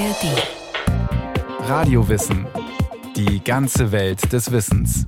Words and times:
ARD. 0.00 1.68
Radiowissen. 1.68 2.46
Die 3.16 3.44
ganze 3.44 3.92
Welt 3.92 4.32
des 4.32 4.50
Wissens. 4.50 5.04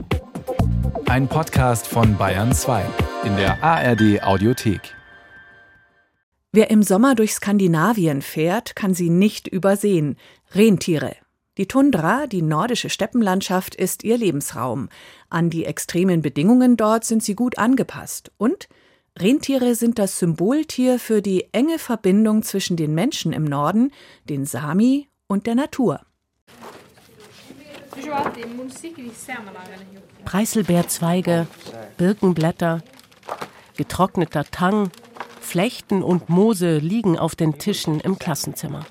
Ein 1.07 1.29
Podcast 1.29 1.87
von 1.87 2.19
Bayern 2.19 2.53
2 2.53 2.85
in 3.25 3.35
der 3.37 3.65
ARD 3.65 4.23
Audiothek. 4.23 4.95
Wer 6.53 6.71
im 6.71 6.83
Sommer 6.83 7.15
durch 7.15 7.33
Skandinavien 7.33 8.21
fährt, 8.21 8.77
kann 8.77 8.93
sie 8.93 9.09
nicht 9.09 9.49
übersehen. 9.49 10.17
Rentiere. 10.55 11.17
Die 11.57 11.69
Tundra, 11.69 12.27
die 12.27 12.43
nordische 12.43 12.91
Steppenlandschaft, 12.91 13.75
ist 13.75 14.05
ihr 14.05 14.19
Lebensraum. 14.19 14.91
An 15.31 15.49
die 15.49 15.65
extremen 15.65 16.21
Bedingungen 16.21 16.77
dort 16.77 17.07
sind 17.07 17.23
sie 17.23 17.35
gut 17.35 17.57
angepasst. 17.57 18.31
Und 18.37 18.69
Rentiere 19.19 19.75
sind 19.75 19.99
das 19.99 20.19
Symboltier 20.19 20.99
für 20.99 21.21
die 21.21 21.53
enge 21.53 21.79
Verbindung 21.79 22.43
zwischen 22.43 22.77
den 22.77 22.95
Menschen 22.95 23.33
im 23.33 23.45
Norden, 23.45 23.93
den 24.25 24.47
Sami 24.47 25.09
und 25.27 25.47
der 25.47 25.55
Natur. 25.55 26.01
Preiselbeerzweige, 30.25 31.47
Birkenblätter, 31.99 32.83
getrockneter 33.77 34.45
Tang, 34.45 34.91
Flechten 35.41 36.03
und 36.03 36.31
Moose 36.31 36.79
liegen 36.79 37.19
auf 37.19 37.37
den 37.37 37.59
Tischen 37.59 38.01
im 38.01 38.19
Klassenzimmer. 38.19 38.87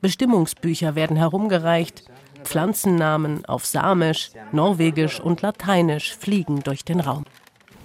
Bestimmungsbücher 0.00 0.94
werden 0.94 1.16
herumgereicht, 1.16 2.04
Pflanzennamen 2.44 3.44
auf 3.46 3.66
Samisch, 3.66 4.30
Norwegisch 4.52 5.18
und 5.18 5.42
Lateinisch 5.42 6.14
fliegen 6.14 6.62
durch 6.62 6.84
den 6.84 7.00
Raum. 7.00 7.24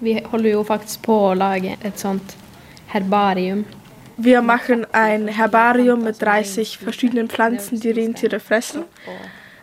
Wir 0.03 0.27
håller 0.27 0.49
ju 0.49 0.63
faktiskt 0.63 1.01
på 1.01 1.29
att 1.29 1.37
laga 1.37 1.75
ett 1.81 1.99
sånt 1.99 2.37
herbarium. 2.87 3.65
Wir 4.15 4.41
machen 4.41 4.85
ein 4.91 5.27
Herbarium 5.27 6.03
mit 6.03 6.19
30 6.19 6.77
verschiedenen 6.77 7.29
Pflanzen, 7.29 7.79
die 7.79 7.91
Rentiere 7.91 8.39
fressen. 8.39 8.83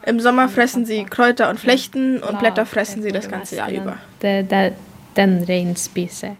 Im 0.06 0.18
Sommer 0.20 0.48
fressen 0.48 0.86
sie 0.86 1.04
Kräuter 1.04 1.50
und 1.50 1.60
Flechten 1.60 2.22
und 2.22 2.38
Blätter 2.38 2.64
fressen 2.64 3.02
sie 3.02 3.12
das 3.12 3.28
ganze 3.28 3.56
Jahr 3.56 3.70
über. 3.70 3.98
Den 5.16 5.44
rein 5.44 5.76
spiser. 5.76 6.36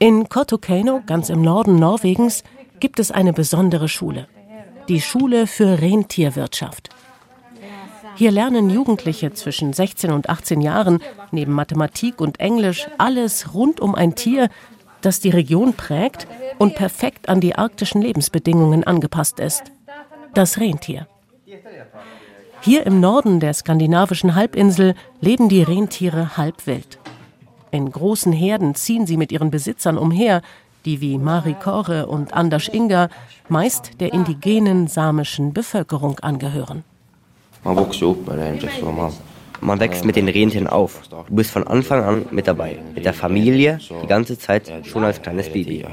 In 0.00 0.28
Kautokeino, 0.28 1.02
ganz 1.06 1.30
im 1.30 1.42
Norden 1.42 1.76
Norwegens, 1.76 2.42
gibt 2.80 2.98
es 2.98 3.12
eine 3.12 3.32
besondere 3.32 3.88
Schule. 3.88 4.26
Die 4.88 5.00
Schule 5.00 5.46
für 5.46 5.80
Rentierwirtschaft. 5.80 6.90
Hier 8.16 8.30
lernen 8.30 8.70
Jugendliche 8.70 9.32
zwischen 9.32 9.72
16 9.72 10.12
und 10.12 10.28
18 10.28 10.60
Jahren 10.60 11.00
neben 11.32 11.52
Mathematik 11.52 12.20
und 12.20 12.38
Englisch 12.38 12.86
alles 12.98 13.54
rund 13.54 13.80
um 13.80 13.94
ein 13.94 14.14
Tier, 14.14 14.48
das 15.00 15.20
die 15.20 15.30
Region 15.30 15.74
prägt 15.74 16.26
und 16.58 16.74
perfekt 16.74 17.28
an 17.28 17.40
die 17.40 17.56
arktischen 17.56 18.02
Lebensbedingungen 18.02 18.84
angepasst 18.84 19.40
ist. 19.40 19.64
Das 20.32 20.58
Rentier. 20.58 21.06
Hier 22.60 22.86
im 22.86 23.00
Norden 23.00 23.40
der 23.40 23.52
skandinavischen 23.52 24.34
Halbinsel 24.34 24.94
leben 25.20 25.48
die 25.48 25.62
Rentiere 25.62 26.36
halb 26.36 26.66
wild. 26.66 26.98
In 27.70 27.90
großen 27.90 28.32
Herden 28.32 28.74
ziehen 28.74 29.06
sie 29.06 29.16
mit 29.16 29.32
ihren 29.32 29.50
Besitzern 29.50 29.98
umher, 29.98 30.40
die 30.84 31.00
wie 31.00 31.18
Mari 31.18 31.54
Kore 31.54 32.06
und 32.06 32.32
Anders 32.32 32.68
Inga 32.68 33.08
meist 33.48 34.00
der 34.00 34.12
indigenen 34.12 34.86
samischen 34.86 35.52
Bevölkerung 35.52 36.20
angehören. 36.20 36.84
Man 39.60 39.80
wächst 39.80 40.04
mit 40.04 40.16
den 40.16 40.28
Rentieren 40.28 40.66
auf. 40.66 41.00
Du 41.08 41.34
bist 41.34 41.50
von 41.50 41.66
Anfang 41.66 42.04
an 42.04 42.26
mit 42.30 42.46
dabei, 42.46 42.78
mit 42.94 43.04
der 43.04 43.14
Familie, 43.14 43.78
die 44.02 44.06
ganze 44.06 44.38
Zeit, 44.38 44.70
schon 44.84 45.04
als 45.04 45.22
kleines 45.22 45.48
Baby. 45.50 45.84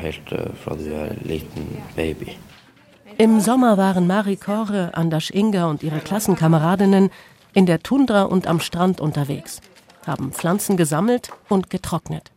Im 3.18 3.40
Sommer 3.40 3.78
waren 3.78 4.08
Mari 4.08 4.36
Kore, 4.36 4.92
Anders 4.94 5.30
Inga 5.30 5.70
und 5.70 5.84
ihre 5.84 6.00
Klassenkameradinnen 6.00 7.10
in 7.54 7.66
der 7.66 7.82
Tundra 7.84 8.24
und 8.24 8.48
am 8.48 8.60
Strand 8.60 9.00
unterwegs, 9.00 9.62
haben 10.06 10.32
Pflanzen 10.32 10.76
gesammelt 10.78 11.32
und 11.50 11.70
getrocknet. 11.70 12.32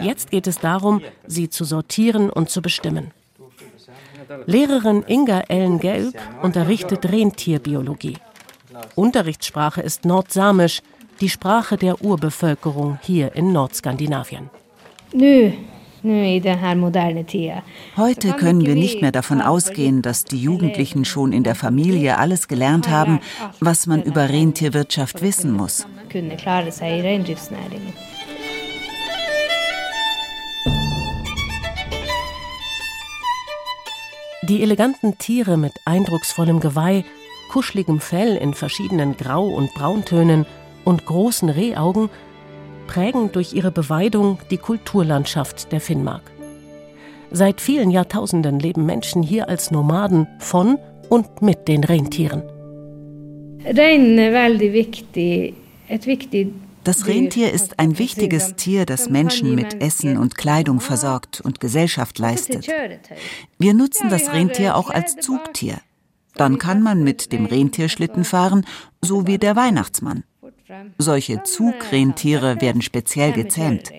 Jetzt 0.00 0.30
geht 0.30 0.46
es 0.46 0.58
darum, 0.58 1.00
sie 1.26 1.48
zu 1.48 1.64
sortieren 1.64 2.30
und 2.30 2.50
zu 2.50 2.62
bestimmen. 2.62 3.12
Lehrerin 4.46 5.04
Inga 5.06 5.40
Ellen 5.48 5.78
Gelb 5.78 6.14
unterrichtet 6.42 7.10
Rentierbiologie. 7.10 8.16
Unterrichtssprache 8.94 9.80
ist 9.80 10.04
Nordsamisch, 10.04 10.82
die 11.20 11.28
Sprache 11.28 11.76
der 11.76 12.02
Urbevölkerung 12.02 12.98
hier 13.02 13.34
in 13.34 13.52
Nordskandinavien. 13.52 14.50
Heute 17.96 18.32
können 18.34 18.64
wir 18.64 18.74
nicht 18.74 19.02
mehr 19.02 19.12
davon 19.12 19.40
ausgehen, 19.40 20.02
dass 20.02 20.24
die 20.24 20.40
Jugendlichen 20.40 21.04
schon 21.04 21.32
in 21.32 21.42
der 21.42 21.54
Familie 21.56 22.18
alles 22.18 22.46
gelernt 22.46 22.88
haben, 22.88 23.20
was 23.60 23.86
man 23.86 24.02
über 24.02 24.28
Rentierwirtschaft 24.28 25.22
wissen 25.22 25.52
muss. 25.52 25.86
Die 34.48 34.62
eleganten 34.62 35.18
Tiere 35.18 35.58
mit 35.58 35.74
eindrucksvollem 35.84 36.60
Geweih, 36.60 37.04
kuscheligem 37.50 38.00
Fell 38.00 38.34
in 38.36 38.54
verschiedenen 38.54 39.14
Grau- 39.14 39.54
und 39.54 39.74
Brauntönen 39.74 40.46
und 40.86 41.04
großen 41.04 41.50
Rehaugen 41.50 42.08
prägen 42.86 43.30
durch 43.30 43.52
ihre 43.52 43.70
Beweidung 43.70 44.38
die 44.50 44.56
Kulturlandschaft 44.56 45.70
der 45.70 45.82
Finnmark. 45.82 46.22
Seit 47.30 47.60
vielen 47.60 47.90
Jahrtausenden 47.90 48.58
leben 48.58 48.86
Menschen 48.86 49.22
hier 49.22 49.50
als 49.50 49.70
Nomaden 49.70 50.26
von 50.38 50.78
und 51.10 51.42
mit 51.42 51.68
den 51.68 51.84
Rentieren. 51.84 52.42
Rein 53.66 54.16
väldigt 54.16 54.72
viktig, 54.72 55.54
ett 55.88 56.06
viktigt 56.06 56.54
das 56.88 57.06
Rentier 57.06 57.52
ist 57.52 57.78
ein 57.78 57.98
wichtiges 57.98 58.56
Tier, 58.56 58.86
das 58.86 59.10
Menschen 59.10 59.54
mit 59.54 59.82
Essen 59.82 60.16
und 60.16 60.38
Kleidung 60.38 60.80
versorgt 60.80 61.38
und 61.38 61.60
Gesellschaft 61.60 62.18
leistet. 62.18 62.66
Wir 63.58 63.74
nutzen 63.74 64.08
das 64.08 64.32
Rentier 64.32 64.74
auch 64.74 64.88
als 64.88 65.16
Zugtier. 65.16 65.82
Dann 66.36 66.56
kann 66.56 66.80
man 66.82 67.04
mit 67.04 67.30
dem 67.30 67.44
Rentierschlitten 67.44 68.24
fahren, 68.24 68.64
so 69.02 69.26
wie 69.26 69.36
der 69.36 69.54
Weihnachtsmann. 69.54 70.24
Solche 70.96 71.42
Zugrentiere 71.42 72.62
werden 72.62 72.80
speziell 72.80 73.32
gezähmt. 73.32 73.90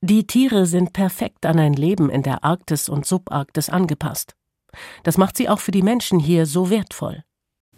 Die 0.00 0.26
Tiere 0.26 0.66
sind 0.66 0.92
perfekt 0.92 1.46
an 1.46 1.60
ein 1.60 1.74
Leben 1.74 2.10
in 2.10 2.24
der 2.24 2.42
Arktis 2.42 2.88
und 2.88 3.06
Subarktis 3.06 3.70
angepasst. 3.70 4.34
Das 5.04 5.16
macht 5.16 5.36
sie 5.36 5.48
auch 5.48 5.60
für 5.60 5.70
die 5.70 5.82
Menschen 5.82 6.18
hier 6.18 6.44
so 6.44 6.70
wertvoll. 6.70 7.22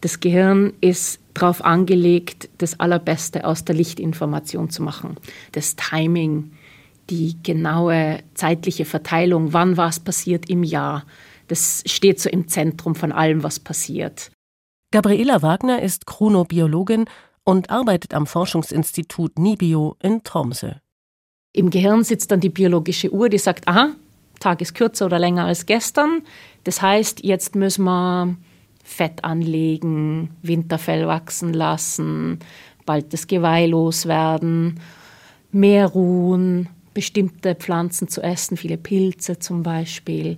Das 0.03 0.19
Gehirn 0.19 0.73
ist 0.81 1.21
darauf 1.33 1.65
angelegt, 1.65 2.51
das 2.59 2.79
Allerbeste 2.81 3.47
aus 3.47 3.65
der 3.65 3.77
Lichtinformation 3.77 4.69
zu 4.69 4.83
machen. 4.83 5.17
Das 5.53 5.77
Timing, 5.77 6.53
die 7.09 7.37
genaue 7.43 8.19
zeitliche 8.35 8.85
Verteilung, 8.85 9.53
wann 9.53 9.77
was 9.77 10.01
passiert 10.01 10.51
im 10.51 10.65
Jahr, 10.65 11.05
das 11.47 11.85
steht 11.87 12.21
so 12.21 12.29
im 12.29 12.49
Zentrum 12.49 12.95
von 12.95 13.13
allem, 13.13 13.45
was 13.45 13.61
passiert. 13.61 14.33
Gabriela 14.91 15.41
Wagner 15.41 15.81
ist 15.81 16.07
Chronobiologin 16.07 17.07
und 17.45 17.71
arbeitet 17.71 18.13
am 18.13 18.27
Forschungsinstitut 18.27 19.39
Nibio 19.39 19.97
in 20.03 20.25
Tromsø. 20.25 20.73
Im 21.55 21.71
Gehirn 21.71 22.03
sitzt 22.03 22.31
dann 22.33 22.41
die 22.41 22.49
biologische 22.49 23.13
Uhr, 23.13 23.29
die 23.29 23.39
sagt, 23.39 23.69
aha, 23.69 23.91
Tag 24.41 24.61
ist 24.61 24.75
kürzer 24.75 25.07
oder 25.07 25.21
länger 25.21 25.45
als 25.45 25.67
gestern. 25.67 26.23
Das 26.65 26.83
heißt, 26.83 27.23
jetzt 27.23 27.55
müssen 27.55 27.85
wir 27.85 28.37
Fett 28.83 29.25
anlegen, 29.25 30.31
Winterfell 30.43 31.07
wachsen 31.07 31.53
lassen, 31.53 32.41
bald 32.85 33.13
das 33.13 33.27
Geweih 33.27 33.67
loswerden, 33.67 34.81
mehr 35.53 35.87
ruhen, 35.87 36.69
bestimmte 36.95 37.55
Pflanzen 37.55 38.09
zu 38.09 38.23
essen, 38.23 38.57
viele 38.57 38.77
Pilze 38.77 39.39
zum 39.39 39.63
Beispiel. 39.63 40.37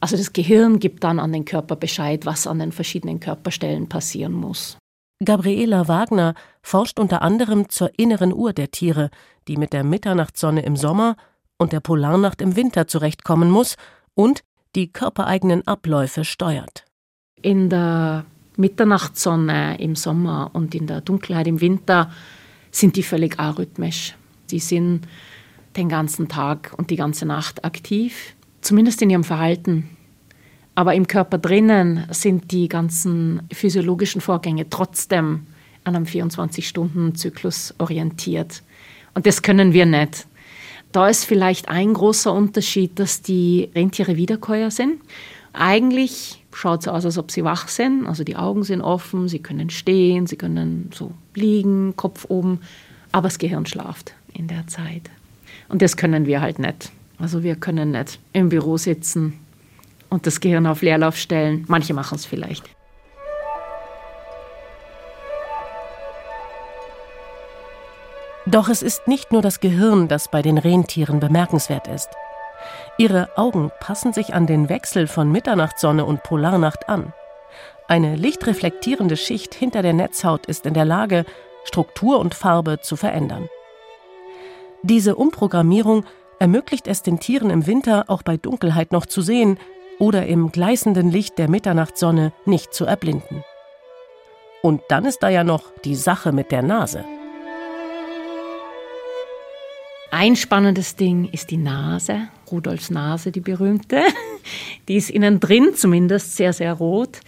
Also 0.00 0.16
das 0.16 0.32
Gehirn 0.32 0.78
gibt 0.78 1.04
dann 1.04 1.18
an 1.18 1.32
den 1.32 1.44
Körper 1.44 1.76
Bescheid, 1.76 2.26
was 2.26 2.46
an 2.46 2.58
den 2.58 2.72
verschiedenen 2.72 3.20
Körperstellen 3.20 3.88
passieren 3.88 4.32
muss. 4.32 4.78
Gabriela 5.22 5.86
Wagner 5.86 6.34
forscht 6.62 6.98
unter 6.98 7.20
anderem 7.20 7.68
zur 7.68 7.90
inneren 7.98 8.32
Uhr 8.32 8.54
der 8.54 8.70
Tiere, 8.70 9.10
die 9.48 9.58
mit 9.58 9.74
der 9.74 9.84
Mitternachtssonne 9.84 10.62
im 10.62 10.76
Sommer 10.76 11.16
und 11.58 11.72
der 11.72 11.80
Polarnacht 11.80 12.40
im 12.40 12.56
Winter 12.56 12.86
zurechtkommen 12.86 13.50
muss 13.50 13.76
und 14.14 14.42
die 14.74 14.90
körpereigenen 14.90 15.66
Abläufe 15.66 16.24
steuert. 16.24 16.84
In 17.42 17.70
der 17.70 18.24
Mitternachtssonne 18.56 19.80
im 19.80 19.96
Sommer 19.96 20.50
und 20.52 20.74
in 20.74 20.86
der 20.86 21.00
Dunkelheit 21.00 21.46
im 21.46 21.60
Winter 21.60 22.10
sind 22.70 22.96
die 22.96 23.02
völlig 23.02 23.38
arrhythmisch. 23.38 24.14
Die 24.50 24.58
sind 24.58 25.06
den 25.76 25.88
ganzen 25.88 26.28
Tag 26.28 26.72
und 26.76 26.90
die 26.90 26.96
ganze 26.96 27.26
Nacht 27.26 27.64
aktiv, 27.64 28.34
zumindest 28.60 29.00
in 29.02 29.10
ihrem 29.10 29.24
Verhalten. 29.24 29.88
Aber 30.74 30.94
im 30.94 31.06
Körper 31.06 31.38
drinnen 31.38 32.06
sind 32.10 32.52
die 32.52 32.68
ganzen 32.68 33.42
physiologischen 33.52 34.20
Vorgänge 34.20 34.68
trotzdem 34.68 35.46
an 35.84 35.96
einem 35.96 36.04
24-Stunden-Zyklus 36.04 37.74
orientiert. 37.78 38.62
Und 39.14 39.26
das 39.26 39.42
können 39.42 39.72
wir 39.72 39.86
nicht. 39.86 40.26
Da 40.92 41.08
ist 41.08 41.24
vielleicht 41.24 41.68
ein 41.68 41.94
großer 41.94 42.32
Unterschied, 42.32 42.98
dass 42.98 43.22
die 43.22 43.70
Rentiere 43.74 44.16
Wiederkäuer 44.16 44.70
sind. 44.70 45.00
Eigentlich 45.52 46.39
schaut 46.52 46.80
es 46.80 46.88
aus, 46.88 47.04
als 47.04 47.18
ob 47.18 47.30
sie 47.30 47.44
wach 47.44 47.68
sind. 47.68 48.06
Also 48.06 48.24
die 48.24 48.36
Augen 48.36 48.64
sind 48.64 48.80
offen, 48.80 49.28
sie 49.28 49.38
können 49.38 49.70
stehen, 49.70 50.26
sie 50.26 50.36
können 50.36 50.90
so 50.94 51.12
liegen, 51.34 51.94
Kopf 51.96 52.26
oben. 52.28 52.60
Aber 53.12 53.28
das 53.28 53.38
Gehirn 53.38 53.66
schlaft 53.66 54.14
in 54.32 54.48
der 54.48 54.66
Zeit. 54.66 55.10
Und 55.68 55.82
das 55.82 55.96
können 55.96 56.26
wir 56.26 56.40
halt 56.40 56.58
nicht. 56.58 56.90
Also 57.18 57.42
wir 57.42 57.56
können 57.56 57.92
nicht 57.92 58.18
im 58.32 58.48
Büro 58.48 58.76
sitzen 58.76 59.34
und 60.08 60.26
das 60.26 60.40
Gehirn 60.40 60.66
auf 60.66 60.82
Leerlauf 60.82 61.16
stellen. 61.16 61.64
Manche 61.68 61.94
machen 61.94 62.16
es 62.16 62.26
vielleicht. 62.26 62.64
Doch 68.46 68.68
es 68.68 68.82
ist 68.82 69.06
nicht 69.06 69.32
nur 69.32 69.42
das 69.42 69.60
Gehirn, 69.60 70.08
das 70.08 70.28
bei 70.28 70.42
den 70.42 70.58
Rentieren 70.58 71.20
bemerkenswert 71.20 71.86
ist. 71.86 72.08
Ihre 73.00 73.30
Augen 73.38 73.72
passen 73.80 74.12
sich 74.12 74.34
an 74.34 74.46
den 74.46 74.68
Wechsel 74.68 75.06
von 75.06 75.32
Mitternachtssonne 75.32 76.04
und 76.04 76.22
Polarnacht 76.22 76.90
an. 76.90 77.14
Eine 77.88 78.14
lichtreflektierende 78.14 79.16
Schicht 79.16 79.54
hinter 79.54 79.80
der 79.80 79.94
Netzhaut 79.94 80.44
ist 80.44 80.66
in 80.66 80.74
der 80.74 80.84
Lage, 80.84 81.24
Struktur 81.64 82.18
und 82.18 82.34
Farbe 82.34 82.80
zu 82.82 82.96
verändern. 82.96 83.48
Diese 84.82 85.16
Umprogrammierung 85.16 86.04
ermöglicht 86.40 86.86
es 86.86 87.00
den 87.00 87.20
Tieren 87.20 87.48
im 87.48 87.66
Winter 87.66 88.04
auch 88.08 88.20
bei 88.22 88.36
Dunkelheit 88.36 88.92
noch 88.92 89.06
zu 89.06 89.22
sehen 89.22 89.58
oder 89.98 90.26
im 90.26 90.52
gleißenden 90.52 91.10
Licht 91.10 91.38
der 91.38 91.48
Mitternachtssonne 91.48 92.34
nicht 92.44 92.74
zu 92.74 92.84
erblinden. 92.84 93.44
Und 94.60 94.82
dann 94.90 95.06
ist 95.06 95.22
da 95.22 95.30
ja 95.30 95.42
noch 95.42 95.72
die 95.86 95.96
Sache 95.96 96.32
mit 96.32 96.52
der 96.52 96.60
Nase. 96.60 97.06
Ein 100.12 100.34
spannendes 100.34 100.96
Ding 100.96 101.28
ist 101.30 101.50
die 101.50 101.56
Nase, 101.56 102.28
Rudolfs 102.50 102.90
Nase, 102.90 103.30
die 103.30 103.40
berühmte. 103.40 104.02
Die 104.88 104.96
ist 104.96 105.10
innen 105.10 105.38
drin 105.38 105.70
zumindest 105.76 106.36
sehr, 106.36 106.52
sehr 106.52 106.72
rot. 106.72 107.20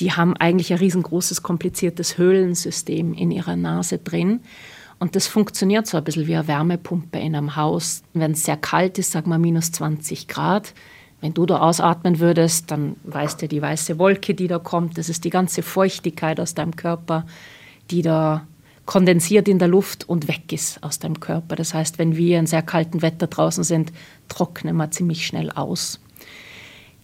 Die 0.00 0.12
haben 0.12 0.36
eigentlich 0.36 0.72
ein 0.72 0.78
riesengroßes, 0.78 1.42
kompliziertes 1.42 2.18
Höhlensystem 2.18 3.14
in 3.14 3.30
ihrer 3.30 3.54
Nase 3.54 3.98
drin. 3.98 4.40
Und 4.98 5.14
das 5.14 5.28
funktioniert 5.28 5.86
so 5.86 5.98
ein 5.98 6.04
bisschen 6.04 6.26
wie 6.26 6.34
eine 6.34 6.48
Wärmepumpe 6.48 7.18
in 7.18 7.36
einem 7.36 7.54
Haus. 7.54 8.02
Wenn 8.12 8.32
es 8.32 8.42
sehr 8.42 8.56
kalt 8.56 8.98
ist, 8.98 9.12
sagen 9.12 9.30
wir 9.30 9.38
minus 9.38 9.70
20 9.70 10.26
Grad, 10.26 10.74
wenn 11.20 11.32
du 11.32 11.46
da 11.46 11.58
ausatmen 11.58 12.18
würdest, 12.18 12.70
dann 12.70 12.96
weißt 13.04 13.42
du, 13.42 13.48
die 13.48 13.62
weiße 13.62 13.98
Wolke, 13.98 14.34
die 14.34 14.48
da 14.48 14.58
kommt, 14.58 14.98
das 14.98 15.08
ist 15.08 15.24
die 15.24 15.30
ganze 15.30 15.62
Feuchtigkeit 15.62 16.40
aus 16.40 16.54
deinem 16.54 16.74
Körper, 16.74 17.24
die 17.90 18.02
da 18.02 18.46
kondensiert 18.86 19.48
in 19.48 19.58
der 19.58 19.68
Luft 19.68 20.08
und 20.08 20.28
weg 20.28 20.52
ist 20.52 20.82
aus 20.82 20.98
deinem 20.98 21.20
Körper. 21.20 21.56
Das 21.56 21.74
heißt, 21.74 21.98
wenn 21.98 22.16
wir 22.16 22.38
in 22.38 22.46
sehr 22.46 22.62
kaltem 22.62 23.02
Wetter 23.02 23.26
draußen 23.26 23.64
sind, 23.64 23.92
trocknen 24.28 24.76
wir 24.76 24.90
ziemlich 24.90 25.26
schnell 25.26 25.50
aus. 25.50 26.00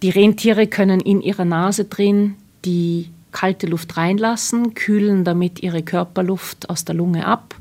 Die 0.02 0.10
Rentiere 0.10 0.66
können 0.66 1.00
in 1.00 1.20
ihrer 1.20 1.44
Nase 1.44 1.84
drin 1.84 2.36
die 2.64 3.10
kalte 3.32 3.66
Luft 3.66 3.96
reinlassen, 3.96 4.74
kühlen 4.74 5.24
damit 5.24 5.62
ihre 5.62 5.82
Körperluft 5.82 6.70
aus 6.70 6.84
der 6.84 6.94
Lunge 6.94 7.26
ab. 7.26 7.56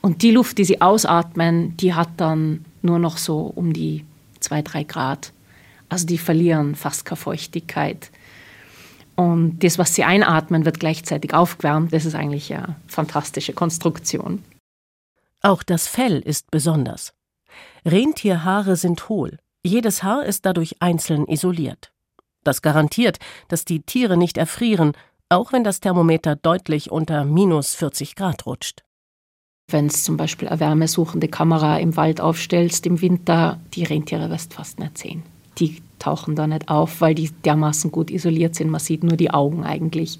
Und 0.00 0.22
die 0.22 0.30
Luft, 0.30 0.58
die 0.58 0.64
sie 0.64 0.80
ausatmen, 0.80 1.76
die 1.76 1.94
hat 1.94 2.08
dann 2.16 2.64
nur 2.82 2.98
noch 2.98 3.18
so 3.18 3.40
um 3.40 3.72
die 3.72 4.04
zwei, 4.40 4.62
drei 4.62 4.84
Grad. 4.84 5.32
Also 5.88 6.06
die 6.06 6.18
verlieren 6.18 6.74
fast 6.74 7.04
keine 7.04 7.16
Feuchtigkeit. 7.16 8.10
Und 9.20 9.58
das, 9.62 9.76
was 9.76 9.94
sie 9.94 10.02
einatmen, 10.02 10.64
wird 10.64 10.80
gleichzeitig 10.80 11.34
aufgewärmt. 11.34 11.92
Das 11.92 12.06
ist 12.06 12.14
eigentlich 12.14 12.54
eine 12.54 12.76
fantastische 12.86 13.52
Konstruktion. 13.52 14.42
Auch 15.42 15.62
das 15.62 15.88
Fell 15.88 16.20
ist 16.20 16.50
besonders. 16.50 17.12
Rentierhaare 17.84 18.76
sind 18.76 19.10
hohl. 19.10 19.36
Jedes 19.62 20.02
Haar 20.02 20.24
ist 20.24 20.46
dadurch 20.46 20.76
einzeln 20.80 21.26
isoliert. 21.26 21.92
Das 22.44 22.62
garantiert, 22.62 23.18
dass 23.48 23.66
die 23.66 23.82
Tiere 23.82 24.16
nicht 24.16 24.38
erfrieren, 24.38 24.92
auch 25.28 25.52
wenn 25.52 25.64
das 25.64 25.80
Thermometer 25.80 26.34
deutlich 26.34 26.90
unter 26.90 27.26
minus 27.26 27.74
40 27.74 28.16
Grad 28.16 28.46
rutscht. 28.46 28.84
Wenn 29.70 29.88
es 29.88 30.02
zum 30.02 30.16
Beispiel 30.16 30.48
eine 30.48 30.60
wärmesuchende 30.60 31.28
Kamera 31.28 31.76
im 31.76 31.94
Wald 31.98 32.22
aufstellst 32.22 32.86
im 32.86 33.02
Winter, 33.02 33.60
die 33.74 33.84
Rentiere 33.84 34.30
wirst 34.30 34.52
du 34.52 34.56
fast 34.56 34.78
nicht 34.78 34.96
sehen 34.96 35.24
die 35.60 35.82
tauchen 36.00 36.34
da 36.34 36.46
nicht 36.46 36.68
auf, 36.68 37.00
weil 37.00 37.14
die 37.14 37.30
dermaßen 37.30 37.92
gut 37.92 38.10
isoliert 38.10 38.54
sind. 38.54 38.70
Man 38.70 38.80
sieht 38.80 39.04
nur 39.04 39.16
die 39.16 39.30
Augen 39.30 39.64
eigentlich. 39.64 40.18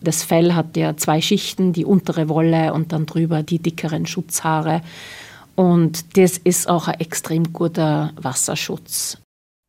Das 0.00 0.22
Fell 0.22 0.54
hat 0.54 0.76
ja 0.76 0.96
zwei 0.96 1.20
Schichten, 1.20 1.72
die 1.72 1.84
untere 1.84 2.28
Wolle 2.28 2.72
und 2.72 2.92
dann 2.92 3.06
drüber 3.06 3.42
die 3.42 3.58
dickeren 3.58 4.06
Schutzhaare. 4.06 4.82
Und 5.54 6.16
das 6.16 6.38
ist 6.38 6.68
auch 6.68 6.88
ein 6.88 7.00
extrem 7.00 7.52
guter 7.52 8.12
Wasserschutz. 8.16 9.18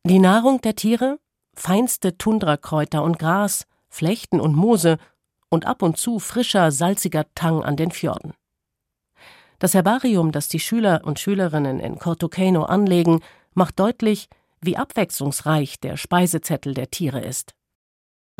Die 0.06 0.18
Nahrung 0.18 0.60
der 0.60 0.76
Tiere? 0.76 1.18
Feinste 1.56 2.18
Tundrakräuter 2.18 3.02
und 3.04 3.18
Gras, 3.18 3.66
Flechten 3.88 4.40
und 4.40 4.56
Moose 4.56 4.98
und 5.50 5.66
ab 5.66 5.82
und 5.82 5.96
zu 5.98 6.18
frischer, 6.18 6.72
salziger 6.72 7.26
Tang 7.36 7.62
an 7.62 7.76
den 7.76 7.92
Fjorden. 7.92 8.32
Das 9.60 9.72
Herbarium, 9.72 10.32
das 10.32 10.48
die 10.48 10.58
Schüler 10.58 11.02
und 11.04 11.20
Schülerinnen 11.20 11.78
in 11.78 11.98
Cortocano 11.98 12.64
anlegen, 12.64 13.20
macht 13.54 13.78
deutlich, 13.78 14.28
wie 14.64 14.76
abwechslungsreich 14.76 15.80
der 15.80 15.96
Speisezettel 15.96 16.74
der 16.74 16.90
Tiere 16.90 17.20
ist. 17.20 17.52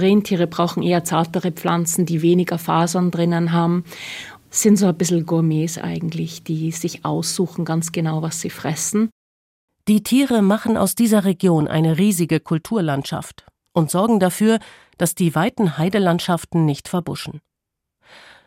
Rentiere 0.01 0.47
brauchen 0.47 0.83
eher 0.83 1.05
zartere 1.05 1.53
Pflanzen, 1.53 2.05
die 2.07 2.23
weniger 2.23 2.59
Fasern 2.59 3.11
drinnen 3.11 3.53
haben. 3.53 3.85
Sind 4.51 4.77
so 4.77 4.87
ein 4.87 4.97
bisschen 4.97 5.27
Gourmets 5.27 5.79
eigentlich, 5.79 6.43
die 6.43 6.73
sich 6.73 7.05
aussuchen 7.05 7.65
ganz 7.65 7.93
genau, 7.93 8.23
was 8.23 8.41
sie 8.41 8.51
fressen. 8.51 9.11
Die 9.87 10.03
Tiere 10.03 10.43
machen 10.43 10.77
aus 10.77 10.95
dieser 10.95 11.25
Region 11.25 11.69
eine 11.69 11.99
riesige 11.99 12.41
Kulturlandschaft 12.41 13.47
und 13.73 13.91
sorgen 13.91 14.19
dafür, 14.19 14.59
dass 14.97 15.15
die 15.15 15.35
weiten 15.35 15.77
Heidelandschaften 15.77 16.65
nicht 16.65 16.89
verbuschen. 16.89 17.41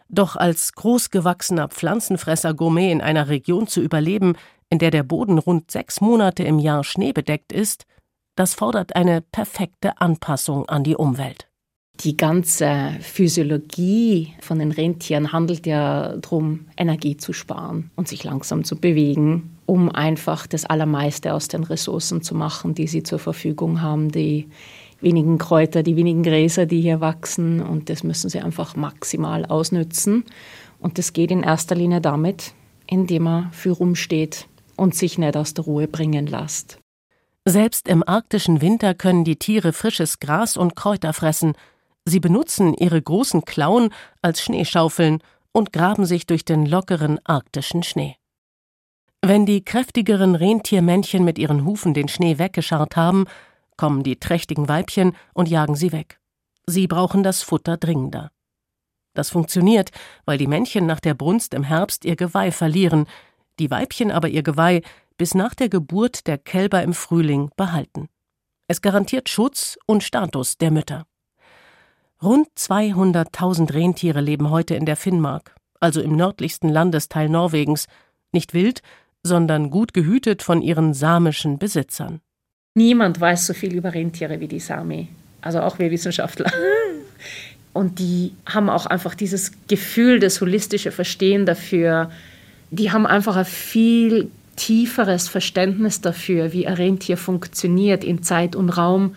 Doch 0.10 0.36
als 0.36 0.74
großgewachsener 0.74 1.68
Pflanzenfresser 1.68 2.54
Gourmet 2.54 2.92
in 2.92 3.02
einer 3.02 3.28
Region 3.28 3.68
zu 3.68 3.82
überleben, 3.82 4.36
in 4.70 4.80
der 4.80 4.92
der 4.92 5.04
Boden 5.04 5.38
rund 5.38 5.72
sechs 5.72 6.02
Monate 6.02 6.44
im 6.44 6.60
Jahr 6.60 6.84
schneebedeckt 6.84 7.52
ist, 7.52 7.86
das 8.36 8.54
fordert 8.54 8.96
eine 8.96 9.22
perfekte 9.22 10.00
Anpassung 10.00 10.70
an 10.70 10.84
die 10.84 10.96
Umwelt. 10.96 11.48
Die 12.02 12.16
ganze 12.16 12.92
Physiologie 13.02 14.34
von 14.40 14.60
den 14.60 14.72
Rentieren 14.72 15.32
handelt 15.32 15.66
ja 15.66 16.16
darum, 16.18 16.68
Energie 16.78 17.18
zu 17.18 17.34
sparen 17.34 17.90
und 17.96 18.08
sich 18.08 18.24
langsam 18.24 18.64
zu 18.64 18.76
bewegen, 18.76 19.58
um 19.66 19.90
einfach 19.90 20.46
das 20.46 20.66
Allermeiste 20.66 21.34
aus 21.34 21.48
den 21.48 21.64
Ressourcen 21.64 22.22
zu 22.22 22.36
machen, 22.36 22.76
die 22.76 22.86
sie 22.86 23.02
zur 23.02 23.18
Verfügung 23.18 23.82
haben, 23.82 24.12
die 24.12 24.48
wenigen 25.02 25.40
Kräuter, 25.40 25.82
die 25.82 25.96
wenigen 25.96 26.22
Gräser, 26.22 26.68
die 26.68 26.82
hier 26.82 27.02
wachsen. 27.02 27.62
Und 27.62 27.90
das 27.90 28.04
müssen 28.04 28.30
sie 28.30 28.42
einfach 28.42 28.76
maximal 28.76 29.46
ausnützen. 29.46 30.24
Und 30.80 31.00
das 31.00 31.14
geht 31.14 31.32
in 31.32 31.42
erster 31.42 31.74
Linie 31.74 32.02
damit, 32.02 32.54
indem 32.86 33.24
man 33.24 33.52
für 33.52 33.72
rumsteht, 33.72 34.48
und 34.78 34.96
sich 34.96 35.18
nicht 35.18 35.36
aus 35.36 35.54
der 35.54 35.66
Ruhe 35.66 35.88
bringen 35.88 36.28
lässt. 36.28 36.80
Selbst 37.46 37.88
im 37.88 38.04
arktischen 38.08 38.62
Winter 38.62 38.94
können 38.94 39.24
die 39.24 39.38
Tiere 39.38 39.74
frisches 39.74 40.20
Gras 40.20 40.58
und 40.58 40.76
Kräuter 40.76 41.14
fressen. 41.14 41.54
Sie 42.06 42.20
benutzen 42.20 42.74
ihre 42.74 43.02
großen 43.02 43.46
Klauen 43.46 43.94
als 44.22 44.42
Schneeschaufeln 44.42 45.22
und 45.52 45.74
graben 45.74 46.06
sich 46.06 46.26
durch 46.26 46.46
den 46.46 46.66
lockeren 46.66 47.20
arktischen 47.26 47.84
Schnee. 47.84 48.16
Wenn 49.22 49.46
die 49.46 49.64
kräftigeren 49.64 50.36
Rentiermännchen 50.36 51.24
mit 51.24 51.40
ihren 51.40 51.66
Hufen 51.66 51.94
den 51.94 52.08
Schnee 52.08 52.38
weggescharrt 52.38 52.96
haben, 52.96 53.26
kommen 53.76 54.04
die 54.04 54.20
trächtigen 54.20 54.68
Weibchen 54.68 55.16
und 55.34 55.50
jagen 55.50 55.76
sie 55.76 55.92
weg. 55.92 56.20
Sie 56.66 56.88
brauchen 56.88 57.24
das 57.24 57.42
Futter 57.44 57.78
dringender. 57.78 58.32
Das 59.14 59.30
funktioniert, 59.30 59.92
weil 60.26 60.38
die 60.38 60.48
Männchen 60.48 60.86
nach 60.86 61.00
der 61.00 61.16
Brunst 61.16 61.54
im 61.54 61.64
Herbst 61.64 62.06
ihr 62.06 62.16
Geweih 62.16 62.52
verlieren, 62.52 63.08
die 63.60 63.72
Weibchen 63.72 64.12
aber 64.12 64.30
ihr 64.30 64.44
Geweih 64.44 64.82
bis 65.18 65.34
nach 65.34 65.56
der 65.56 65.70
Geburt 65.70 66.28
der 66.28 66.38
Kälber 66.38 66.84
im 66.84 66.94
Frühling 66.94 67.50
behalten. 67.58 68.08
Es 68.68 68.82
garantiert 68.82 69.30
Schutz 69.30 69.78
und 69.86 70.04
Status 70.04 70.58
der 70.58 70.72
Mütter. 70.72 71.06
Rund 72.22 72.48
200.000 72.58 73.74
Rentiere 73.74 74.22
leben 74.22 74.50
heute 74.50 74.76
in 74.76 74.86
der 74.86 74.96
Finnmark, 74.96 75.56
also 75.80 76.02
im 76.02 76.16
nördlichsten 76.16 76.70
Landesteil 76.70 77.30
Norwegens, 77.30 77.88
nicht 78.32 78.54
wild, 78.54 78.82
sondern 79.24 79.70
gut 79.70 79.94
gehütet 79.94 80.42
von 80.42 80.62
ihren 80.62 80.94
samischen 80.94 81.60
Besitzern. 81.60 82.22
Niemand 82.76 83.20
weiß 83.20 83.48
so 83.48 83.54
viel 83.54 83.74
über 83.74 83.94
Rentiere 83.94 84.40
wie 84.40 84.48
die 84.48 84.60
Sami, 84.60 85.10
also 85.42 85.62
auch 85.62 85.80
wir 85.80 85.92
Wissenschaftler. 85.92 86.52
Und 87.74 88.00
die 88.00 88.34
haben 88.48 88.70
auch 88.70 88.88
einfach 88.88 89.14
dieses 89.14 89.52
Gefühl, 89.68 90.20
das 90.20 90.42
holistische 90.42 90.92
Verstehen 90.92 91.46
dafür, 91.46 92.12
die 92.70 92.92
haben 92.92 93.06
einfach 93.06 93.36
ein 93.36 93.46
viel 93.46 94.30
tieferes 94.56 95.28
Verständnis 95.28 96.02
dafür, 96.02 96.52
wie 96.52 96.68
ein 96.68 96.74
Rentier 96.74 97.18
funktioniert 97.18 98.04
in 98.04 98.24
Zeit 98.24 98.56
und 98.56 98.70
Raum. 98.70 99.16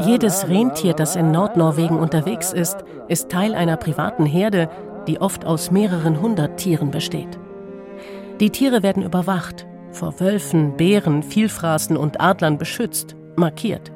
Jedes 0.00 0.48
Rentier, 0.48 0.94
das 0.94 1.16
in 1.16 1.30
Nordnorwegen 1.30 1.98
unterwegs 1.98 2.52
ist, 2.52 2.84
ist 3.08 3.28
Teil 3.30 3.54
einer 3.54 3.76
privaten 3.76 4.24
Herde, 4.24 4.68
die 5.06 5.20
oft 5.20 5.44
aus 5.44 5.70
mehreren 5.70 6.20
hundert 6.20 6.56
Tieren 6.56 6.90
besteht. 6.90 7.38
Die 8.40 8.50
Tiere 8.50 8.82
werden 8.82 9.02
überwacht, 9.02 9.66
vor 9.90 10.18
Wölfen, 10.18 10.76
Bären, 10.76 11.22
Vielfraßen 11.22 11.96
und 11.96 12.20
Adlern 12.20 12.58
beschützt, 12.58 13.14
markiert. 13.36 13.92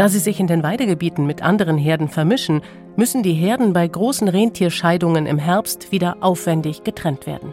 Da 0.00 0.08
sie 0.08 0.18
sich 0.18 0.40
in 0.40 0.46
den 0.46 0.62
Weidegebieten 0.62 1.26
mit 1.26 1.42
anderen 1.42 1.76
Herden 1.76 2.08
vermischen, 2.08 2.62
müssen 2.96 3.22
die 3.22 3.34
Herden 3.34 3.74
bei 3.74 3.86
großen 3.86 4.28
Rentierscheidungen 4.28 5.26
im 5.26 5.38
Herbst 5.38 5.92
wieder 5.92 6.22
aufwendig 6.22 6.84
getrennt 6.84 7.26
werden. 7.26 7.52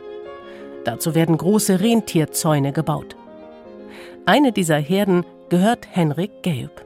Dazu 0.85 1.13
werden 1.13 1.37
große 1.37 1.81
Rentierzäune 1.81 2.71
gebaut. 2.71 3.17
Eine 4.25 4.53
dieser 4.53 4.77
Herden 4.77 5.25
gehört 5.49 5.89
Henrik 5.91 6.41
Geub. 6.41 6.85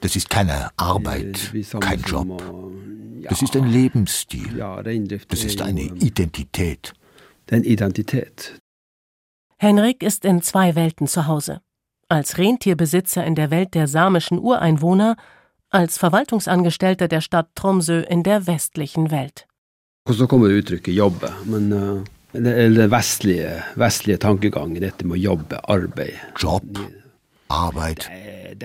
Das 0.00 0.16
ist 0.16 0.30
keine 0.30 0.70
Arbeit, 0.78 1.52
kein 1.80 2.00
Job. 2.00 2.42
Das 3.28 3.42
ist 3.42 3.54
ein 3.56 3.70
Lebensstil. 3.70 4.56
Das 5.28 5.44
ist 5.44 5.60
eine 5.60 5.82
Identität. 5.82 6.94
Henrik 9.62 10.02
ist 10.02 10.24
in 10.24 10.42
zwei 10.42 10.74
Welten 10.74 11.06
zu 11.06 11.28
Hause. 11.28 11.60
Als 12.08 12.36
Rentierbesitzer 12.36 13.24
in 13.24 13.36
der 13.36 13.52
Welt 13.52 13.74
der 13.74 13.86
samischen 13.86 14.40
Ureinwohner, 14.40 15.14
als 15.70 15.98
Verwaltungsangestellter 15.98 17.06
der 17.06 17.20
Stadt 17.20 17.50
Tromsø 17.54 18.00
in 18.00 18.24
der 18.24 18.48
westlichen 18.48 19.12
Welt. 19.12 19.46
Så 20.10 20.26
kommer 20.26 20.48
uttrykket 20.48 20.94
jobbe, 20.96 21.30
men 21.44 21.72
uh, 21.72 22.02
den 22.32 22.90
vestlige, 22.90 23.62
vestlige 23.76 24.18
tankegangen, 24.18 24.80
dette 24.80 25.06
med 25.06 25.20
å 25.20 25.22
jobbe, 25.22 25.62
arbeid 25.68 26.18
Job, 26.36 26.66
Arbeit, 27.46 28.10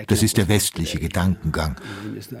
das 0.06 0.24
ist 0.24 0.36
der 0.36 0.48
westliche 0.48 0.98
Gedankengang. 0.98 1.76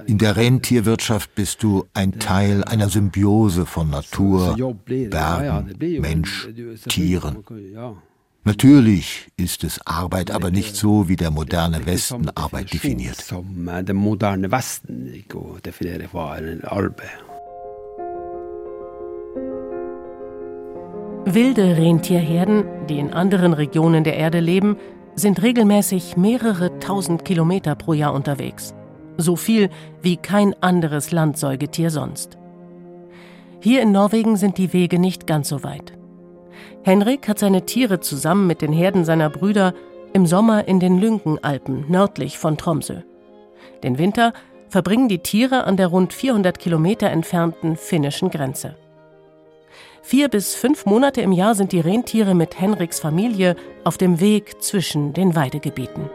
In 0.06 0.18
der 0.18 0.34
Rentierwirtschaft 0.34 1.34
bist 1.36 1.62
du 1.62 1.84
ein 1.94 2.18
Teil 2.18 2.64
einer 2.64 2.88
Symbiose 2.88 3.66
von 3.66 3.90
Natur, 3.90 4.56
Bergen, 4.84 5.76
Mensch, 6.00 6.48
Tieren. 6.88 7.44
Natürlich 8.48 9.28
ist 9.36 9.62
es 9.62 9.78
Arbeit, 9.86 10.30
aber 10.30 10.50
nicht 10.50 10.74
so, 10.74 11.06
wie 11.06 11.16
der 11.16 11.30
moderne 11.30 11.84
Westen 11.84 12.30
Arbeit 12.34 12.72
definiert. 12.72 13.22
Wilde 21.26 21.76
Rentierherden, 21.76 22.64
die 22.88 22.98
in 22.98 23.12
anderen 23.12 23.52
Regionen 23.52 24.02
der 24.02 24.16
Erde 24.16 24.40
leben, 24.40 24.78
sind 25.14 25.42
regelmäßig 25.42 26.16
mehrere 26.16 26.78
tausend 26.78 27.26
Kilometer 27.26 27.74
pro 27.74 27.92
Jahr 27.92 28.14
unterwegs. 28.14 28.72
So 29.18 29.36
viel 29.36 29.68
wie 30.00 30.16
kein 30.16 30.54
anderes 30.62 31.10
Landsäugetier 31.10 31.90
sonst. 31.90 32.38
Hier 33.60 33.82
in 33.82 33.92
Norwegen 33.92 34.38
sind 34.38 34.56
die 34.56 34.72
Wege 34.72 34.98
nicht 34.98 35.26
ganz 35.26 35.50
so 35.50 35.62
weit. 35.62 35.97
Henrik 36.82 37.28
hat 37.28 37.38
seine 37.38 37.66
Tiere 37.66 38.00
zusammen 38.00 38.46
mit 38.46 38.62
den 38.62 38.72
Herden 38.72 39.04
seiner 39.04 39.30
Brüder 39.30 39.74
im 40.12 40.26
Sommer 40.26 40.66
in 40.68 40.80
den 40.80 40.98
Lynkenalpen 40.98 41.84
nördlich 41.88 42.38
von 42.38 42.56
Tromsø. 42.56 43.02
Den 43.82 43.98
Winter 43.98 44.32
verbringen 44.68 45.08
die 45.08 45.20
Tiere 45.20 45.64
an 45.64 45.76
der 45.76 45.88
rund 45.88 46.12
400 46.12 46.58
Kilometer 46.58 47.10
entfernten 47.10 47.76
finnischen 47.76 48.30
Grenze. 48.30 48.76
Vier 50.02 50.28
bis 50.28 50.54
fünf 50.54 50.86
Monate 50.86 51.20
im 51.20 51.32
Jahr 51.32 51.54
sind 51.54 51.72
die 51.72 51.80
Rentiere 51.80 52.34
mit 52.34 52.58
Henriks 52.60 53.00
Familie 53.00 53.56
auf 53.84 53.98
dem 53.98 54.20
Weg 54.20 54.62
zwischen 54.62 55.12
den 55.12 55.34
Weidegebieten. 55.34 56.08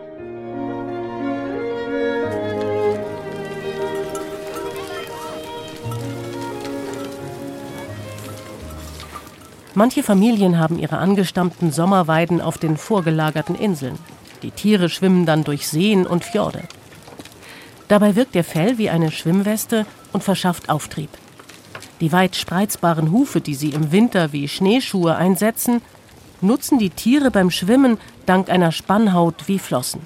Manche 9.76 10.04
Familien 10.04 10.60
haben 10.60 10.78
ihre 10.78 10.98
angestammten 10.98 11.72
Sommerweiden 11.72 12.42
auf 12.42 12.58
den 12.60 12.78
vorgelagerten 12.78 13.56
Inseln. 13.56 13.98
Die 14.44 14.52
Tiere 14.52 14.88
schwimmen 14.88 15.26
dann 15.26 15.44
durch 15.44 15.68
Seen 15.68 16.06
und 16.06 16.24
Fjorde. 16.24 16.64
Dabei 17.88 18.16
wirkt 18.16 18.36
der 18.36 18.44
Fell 18.44 18.78
wie 18.78 18.90
eine 18.90 19.12
Schwimmweste 19.12 19.86
und 20.12 20.24
verschafft 20.24 20.70
Auftrieb. 20.70 21.10
Die 22.02 22.12
weit 22.12 22.36
spreizbaren 22.36 23.12
Hufe, 23.12 23.42
die 23.42 23.56
sie 23.56 23.70
im 23.70 23.92
Winter 23.92 24.32
wie 24.32 24.48
Schneeschuhe 24.48 25.16
einsetzen, 25.16 25.82
nutzen 26.42 26.78
die 26.78 26.90
Tiere 26.90 27.32
beim 27.32 27.50
Schwimmen 27.50 27.98
dank 28.26 28.50
einer 28.50 28.72
Spannhaut 28.72 29.48
wie 29.48 29.60
Flossen. 29.60 30.02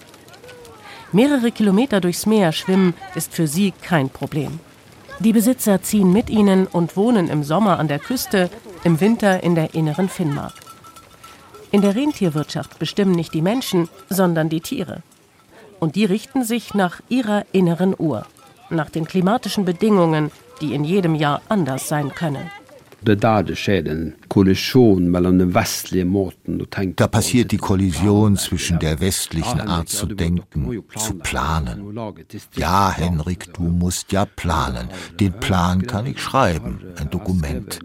Mehrere 1.11 1.51
Kilometer 1.51 1.99
durchs 1.99 2.25
Meer 2.25 2.51
schwimmen 2.51 2.93
ist 3.15 3.33
für 3.33 3.47
sie 3.47 3.71
kein 3.81 4.09
Problem. 4.09 4.59
Die 5.19 5.33
Besitzer 5.33 5.81
ziehen 5.81 6.13
mit 6.13 6.29
ihnen 6.29 6.67
und 6.67 6.95
wohnen 6.95 7.27
im 7.27 7.43
Sommer 7.43 7.79
an 7.79 7.87
der 7.87 7.97
Küste, 7.97 8.51
im 8.83 8.99
Winter 8.99 9.43
in 9.43 9.55
der 9.55 9.73
inneren 9.73 10.09
Finnmark. 10.09 10.53
In 11.71 11.81
der 11.81 11.95
Rentierwirtschaft 11.95 12.77
bestimmen 12.77 13.13
nicht 13.13 13.33
die 13.33 13.41
Menschen, 13.41 13.89
sondern 14.09 14.49
die 14.49 14.61
Tiere. 14.61 15.01
Und 15.79 15.95
die 15.95 16.05
richten 16.05 16.43
sich 16.43 16.75
nach 16.75 17.01
ihrer 17.09 17.45
inneren 17.51 17.95
Uhr, 17.97 18.25
nach 18.69 18.89
den 18.89 19.05
klimatischen 19.05 19.65
Bedingungen, 19.65 20.31
die 20.61 20.73
in 20.73 20.83
jedem 20.83 21.15
Jahr 21.15 21.41
anders 21.49 21.87
sein 21.87 22.13
können. 22.13 22.49
Da 26.95 27.07
passiert 27.07 27.51
die 27.51 27.57
Kollision 27.57 28.37
zwischen 28.37 28.79
der 28.79 28.99
westlichen 28.99 29.61
Art 29.61 29.89
zu 29.89 30.07
denken, 30.07 30.83
zu 30.95 31.13
planen. 31.15 31.97
Ja, 32.55 32.91
Henrik, 32.91 33.53
du 33.53 33.63
musst 33.63 34.11
ja 34.11 34.25
planen. 34.25 34.89
Den 35.19 35.33
Plan 35.33 35.85
kann 35.85 36.05
ich 36.05 36.19
schreiben, 36.19 36.81
ein 36.97 37.09
Dokument. 37.09 37.79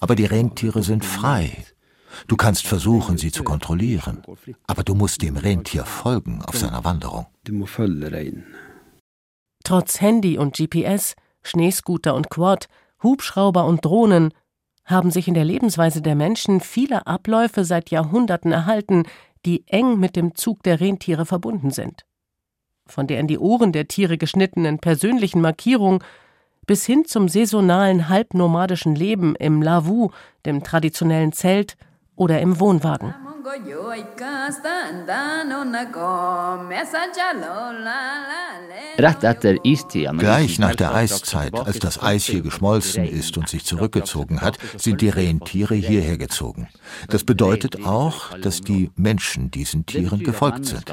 Aber 0.00 0.14
die 0.14 0.26
Rentiere 0.26 0.82
sind 0.82 1.04
frei. 1.04 1.64
Du 2.26 2.36
kannst 2.36 2.66
versuchen, 2.66 3.18
sie 3.18 3.30
zu 3.30 3.44
kontrollieren, 3.44 4.22
aber 4.66 4.82
du 4.82 4.94
musst 4.94 5.22
dem 5.22 5.36
Rentier 5.36 5.84
folgen 5.84 6.42
auf 6.42 6.56
seiner 6.56 6.84
Wanderung. 6.84 7.26
Trotz 9.64 10.00
Handy 10.00 10.38
und 10.38 10.56
GPS, 10.56 11.14
Schneescooter 11.42 12.14
und 12.14 12.28
Quad, 12.30 12.68
Hubschrauber 13.02 13.64
und 13.64 13.84
Drohnen 13.84 14.32
haben 14.90 15.10
sich 15.10 15.28
in 15.28 15.34
der 15.34 15.44
Lebensweise 15.44 16.02
der 16.02 16.14
Menschen 16.14 16.60
viele 16.60 17.06
Abläufe 17.06 17.64
seit 17.64 17.90
Jahrhunderten 17.90 18.52
erhalten, 18.52 19.04
die 19.46 19.64
eng 19.68 19.98
mit 19.98 20.16
dem 20.16 20.34
Zug 20.34 20.62
der 20.62 20.80
Rentiere 20.80 21.26
verbunden 21.26 21.70
sind. 21.70 22.04
Von 22.86 23.06
der 23.06 23.20
in 23.20 23.26
die 23.26 23.38
Ohren 23.38 23.72
der 23.72 23.88
Tiere 23.88 24.18
geschnittenen 24.18 24.78
persönlichen 24.78 25.40
Markierung 25.40 26.02
bis 26.66 26.84
hin 26.84 27.04
zum 27.04 27.28
saisonalen 27.28 28.08
halbnomadischen 28.08 28.94
Leben 28.94 29.34
im 29.36 29.62
Lavu, 29.62 30.10
dem 30.44 30.62
traditionellen 30.62 31.32
Zelt 31.32 31.76
oder 32.16 32.40
im 32.40 32.60
Wohnwagen. 32.60 33.14
Gleich 40.18 40.58
nach 40.58 40.74
der 40.76 40.94
Eiszeit, 40.94 41.54
als 41.54 41.78
das 41.78 42.02
Eis 42.02 42.24
hier 42.24 42.42
geschmolzen 42.42 43.04
ist 43.04 43.36
und 43.36 43.48
sich 43.48 43.64
zurückgezogen 43.64 44.40
hat, 44.40 44.58
sind 44.76 45.00
die 45.00 45.08
Rentiere 45.08 45.74
hierher 45.74 46.16
gezogen. 46.16 46.68
Das 47.08 47.24
bedeutet 47.24 47.84
auch, 47.84 48.38
dass 48.38 48.60
die 48.60 48.90
Menschen 48.94 49.50
diesen 49.50 49.84
Tieren 49.84 50.22
gefolgt 50.22 50.66
sind. 50.66 50.84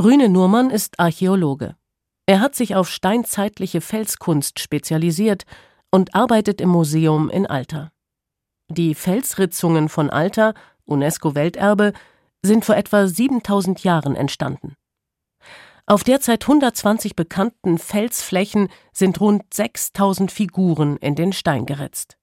Rüne 0.00 0.28
Nurmann 0.28 0.70
ist 0.70 1.00
Archäologe. 1.00 1.74
Er 2.26 2.40
hat 2.40 2.54
sich 2.54 2.76
auf 2.76 2.88
steinzeitliche 2.88 3.80
Felskunst 3.80 4.60
spezialisiert 4.60 5.42
und 5.90 6.14
arbeitet 6.14 6.60
im 6.60 6.68
Museum 6.68 7.30
in 7.30 7.46
Alter. 7.46 7.90
Die 8.70 8.94
Felsritzungen 8.94 9.88
von 9.88 10.10
Alter, 10.10 10.54
UNESCO-Welterbe, 10.86 11.92
sind 12.42 12.64
vor 12.64 12.76
etwa 12.76 13.06
7000 13.06 13.84
Jahren 13.84 14.16
entstanden. 14.16 14.74
Auf 15.86 16.04
derzeit 16.04 16.44
120 16.44 17.16
bekannten 17.16 17.76
Felsflächen 17.78 18.68
sind 18.92 19.20
rund 19.20 19.42
6000 19.52 20.30
Figuren 20.30 20.96
in 20.96 21.14
den 21.14 21.32
Stein 21.32 21.66
geritzt. 21.66 22.16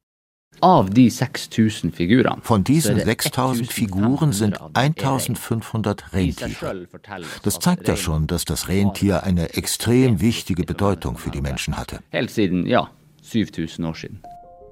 Von 2.42 2.64
diesen 2.64 3.00
6000 3.00 3.72
Figuren 3.72 4.34
sind 4.34 4.60
1500 4.74 6.14
Rentiere. 6.14 6.88
Das 7.44 7.60
zeigt 7.60 7.88
ja 7.88 7.96
schon, 7.96 8.28
dass 8.28 8.44
das 8.46 8.68
Rentier 8.68 9.24
eine 9.24 9.54
extrem 9.54 10.20
wichtige 10.20 10.64
Bedeutung 10.64 11.18
für 11.18 11.30
die 11.30 11.42
Menschen 11.42 11.78
hatte. 11.78 12.00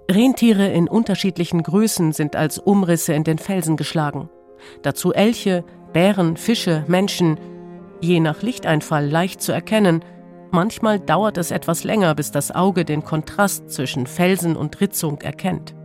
Rentiere 0.10 0.68
in 0.70 0.88
unterschiedlichen 0.88 1.64
Größen 1.64 2.14
sind 2.14 2.36
als 2.36 2.60
Umrisse 2.60 3.14
in 3.14 3.24
den 3.24 3.38
Felsen 3.38 3.76
geschlagen. 3.78 4.30
Dazu 4.82 5.14
Elche, 5.14 5.64
Bären, 5.94 6.38
Fische, 6.38 6.84
Menschen, 6.88 7.40
je 8.02 8.20
nach 8.20 8.42
Lichteinfall 8.42 9.08
leicht 9.08 9.42
zu 9.42 9.52
erkennen, 9.52 10.04
Manchmal 10.52 11.00
dauert 11.00 11.38
es 11.38 11.52
etwas 11.52 11.84
länger, 11.84 12.16
bis 12.16 12.32
das 12.32 12.52
Auge 12.52 12.86
den 12.86 13.04
Kontrast 13.04 13.70
zwischen 13.70 14.08
Felsen 14.08 14.56
und 14.56 14.80
Ritzung 14.80 15.20
erkennt. 15.22 15.76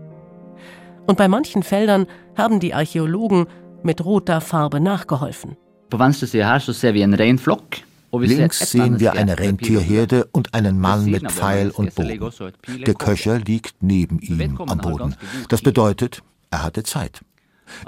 Und 1.07 1.19
bei 1.19 1.29
manchen 1.29 1.62
Feldern 1.62 2.07
haben 2.37 2.61
die 2.61 2.75
Archäologen 2.75 3.47
mit 3.83 4.05
roter 4.05 4.41
Farbe 4.41 4.81
nachgeholfen. 4.81 5.57
Links 8.12 8.71
sehen 8.71 9.00
wir 9.00 9.14
eine 9.14 9.38
Rentierherde 9.38 10.28
und 10.33 10.54
einen 10.54 10.78
Mann 10.78 11.07
mit 11.07 11.31
Pfeil 11.31 11.71
und 11.71 11.95
Bogen. 11.95 12.31
Der 12.87 12.95
Köcher 12.95 13.38
liegt 13.38 13.83
neben 13.83 14.19
ihm 14.21 14.61
am 14.61 14.78
Boden. 14.78 15.16
Das 15.49 15.62
bedeutet, 15.62 16.23
er 16.50 16.62
hatte 16.62 16.83
Zeit. 16.83 17.23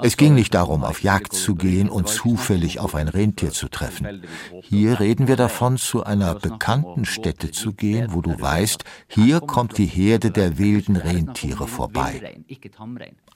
Es 0.01 0.17
ging 0.17 0.33
nicht 0.35 0.53
darum, 0.53 0.83
auf 0.83 1.03
Jagd 1.03 1.33
zu 1.33 1.55
gehen 1.55 1.89
und 1.89 2.07
zufällig 2.07 2.79
auf 2.79 2.95
ein 2.95 3.07
Rentier 3.07 3.51
zu 3.51 3.67
treffen. 3.67 4.23
Hier 4.63 4.99
reden 4.99 5.27
wir 5.27 5.35
davon, 5.35 5.77
zu 5.77 6.03
einer 6.03 6.35
bekannten 6.35 7.05
Stätte 7.05 7.51
zu 7.51 7.73
gehen, 7.73 8.07
wo 8.11 8.21
du 8.21 8.39
weißt, 8.39 8.83
hier 9.07 9.41
kommt 9.41 9.77
die 9.77 9.85
Herde 9.85 10.31
der 10.31 10.57
wilden 10.57 10.95
Rentiere 10.95 11.67
vorbei. 11.67 12.35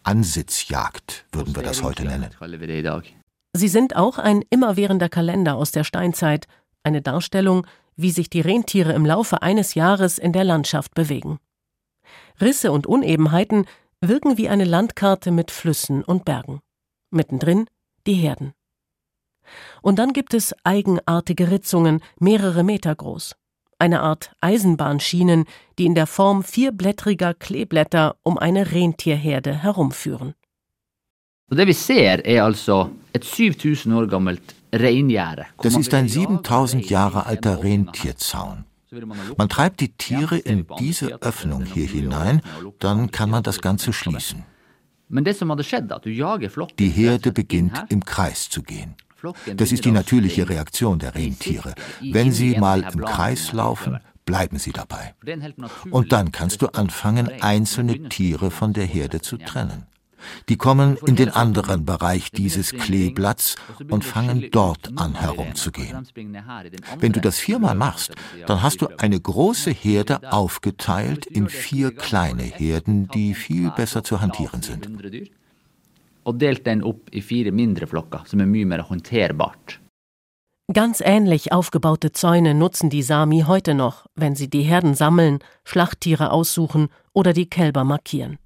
Ansitzjagd 0.04 1.26
würden 1.32 1.56
wir 1.56 1.64
das 1.64 1.84
heute 1.84 2.06
nennen. 2.06 2.30
Sie 3.54 3.68
sind 3.68 3.96
auch 3.96 4.20
ein 4.20 4.44
immerwährender 4.50 5.10
Kalender 5.10 5.56
aus 5.56 5.72
der 5.72 5.84
Steinzeit, 5.84 6.48
eine 6.90 7.02
Darstellung, 7.04 7.68
wie 7.96 8.10
sich 8.10 8.30
die 8.30 8.42
Rentiere 8.42 8.94
im 8.94 9.06
Laufe 9.06 9.42
eines 9.44 9.76
Jahres 9.76 10.18
in 10.18 10.34
der 10.34 10.44
Landschaft 10.44 10.96
bewegen. 10.96 11.38
Risse 12.42 12.72
und 12.72 12.88
Unebenheiten 12.88 13.66
wirken 14.02 14.38
wie 14.38 14.50
eine 14.50 14.66
Landkarte 14.66 15.32
mit 15.32 15.52
Flüssen 15.52 16.04
und 16.04 16.26
Bergen. 16.26 16.62
Mittendrin 17.12 17.68
die 18.08 18.16
Herden. 18.16 18.54
Und 19.82 20.00
dann 20.00 20.14
gibt 20.14 20.34
es 20.34 20.56
eigenartige 20.64 21.52
Ritzungen, 21.52 22.02
mehrere 22.20 22.64
Meter 22.64 22.96
groß. 22.96 23.36
Eine 23.78 24.02
Art 24.02 24.34
Eisenbahnschienen, 24.42 25.46
die 25.78 25.86
in 25.86 25.96
der 25.96 26.08
Form 26.08 26.44
vierblättriger 26.44 27.34
Kleeblätter 27.34 28.18
um 28.24 28.38
eine 28.38 28.72
Rentierherde 28.72 29.54
herumführen. 29.54 30.34
Das 34.72 35.76
ist 35.76 35.94
ein 35.94 36.08
7000 36.08 36.90
Jahre 36.90 37.26
alter 37.26 37.64
Rentierzaun. 37.64 38.66
Man 39.38 39.50
treibt 39.50 39.82
die 39.82 39.90
Tiere 39.90 40.38
in 40.38 40.66
diese 40.80 41.22
Öffnung 41.22 41.64
hier 41.64 41.88
hinein, 41.88 42.42
dann 42.80 43.12
kann 43.12 43.30
man 43.30 43.44
das 43.44 43.62
Ganze 43.62 43.94
schließen. 43.94 44.44
Die 46.80 46.90
Herde 46.90 47.32
beginnt 47.32 47.86
im 47.90 48.06
Kreis 48.06 48.50
zu 48.50 48.64
gehen. 48.64 48.96
Das 49.56 49.72
ist 49.72 49.86
die 49.86 49.92
natürliche 49.92 50.48
Reaktion 50.48 51.00
der 51.00 51.14
Rentiere. 51.16 51.74
Wenn 52.00 52.32
sie 52.32 52.58
mal 52.58 52.82
im 52.82 53.02
Kreis 53.02 53.54
laufen, 53.54 54.00
bleiben 54.26 54.60
sie 54.60 54.72
dabei. 54.72 55.16
Und 55.90 56.12
dann 56.12 56.32
kannst 56.32 56.62
du 56.62 56.68
anfangen, 56.68 57.30
einzelne 57.42 58.10
Tiere 58.10 58.52
von 58.52 58.74
der 58.74 58.86
Herde 58.86 59.22
zu 59.22 59.38
trennen. 59.38 59.89
Die 60.48 60.58
kommen 60.58 60.98
in 61.06 61.16
den 61.16 61.30
anderen 61.30 61.86
Bereich 61.86 62.32
dieses 62.32 62.72
Kleeblatts 62.72 63.56
und 63.90 64.04
fangen 64.04 64.50
dort 64.52 64.92
an 64.98 65.16
herumzugehen. 65.16 66.08
Wenn 67.00 67.12
du 67.12 67.22
das 67.22 67.40
viermal 67.40 67.76
machst, 67.76 68.14
dann 68.48 68.62
hast 68.62 68.82
du 68.82 68.88
eine 68.98 69.20
große 69.20 69.72
Herde 69.72 70.32
aufgeteilt 70.32 71.26
in 71.26 71.50
vier 71.50 71.96
kleine 71.96 72.44
Herden, 72.44 73.08
die 73.10 73.34
viel 73.34 73.72
besser 73.72 74.04
zu 74.04 74.22
hantieren 74.22 74.62
sind. 74.62 74.90
Ganz 80.72 81.02
ähnlich 81.02 81.52
aufgebaute 81.52 82.12
Zäune 82.12 82.54
nutzen 82.54 82.92
die 82.92 83.02
Sami 83.02 83.46
heute 83.48 83.74
noch, 83.74 84.06
wenn 84.16 84.36
sie 84.36 84.52
die 84.52 84.62
Herden 84.62 84.94
sammeln, 84.94 85.40
Schlachttiere 85.64 86.32
aussuchen 86.32 86.90
oder 87.12 87.34
die 87.34 87.50
Kälber 87.50 87.84
markieren. 87.84 88.38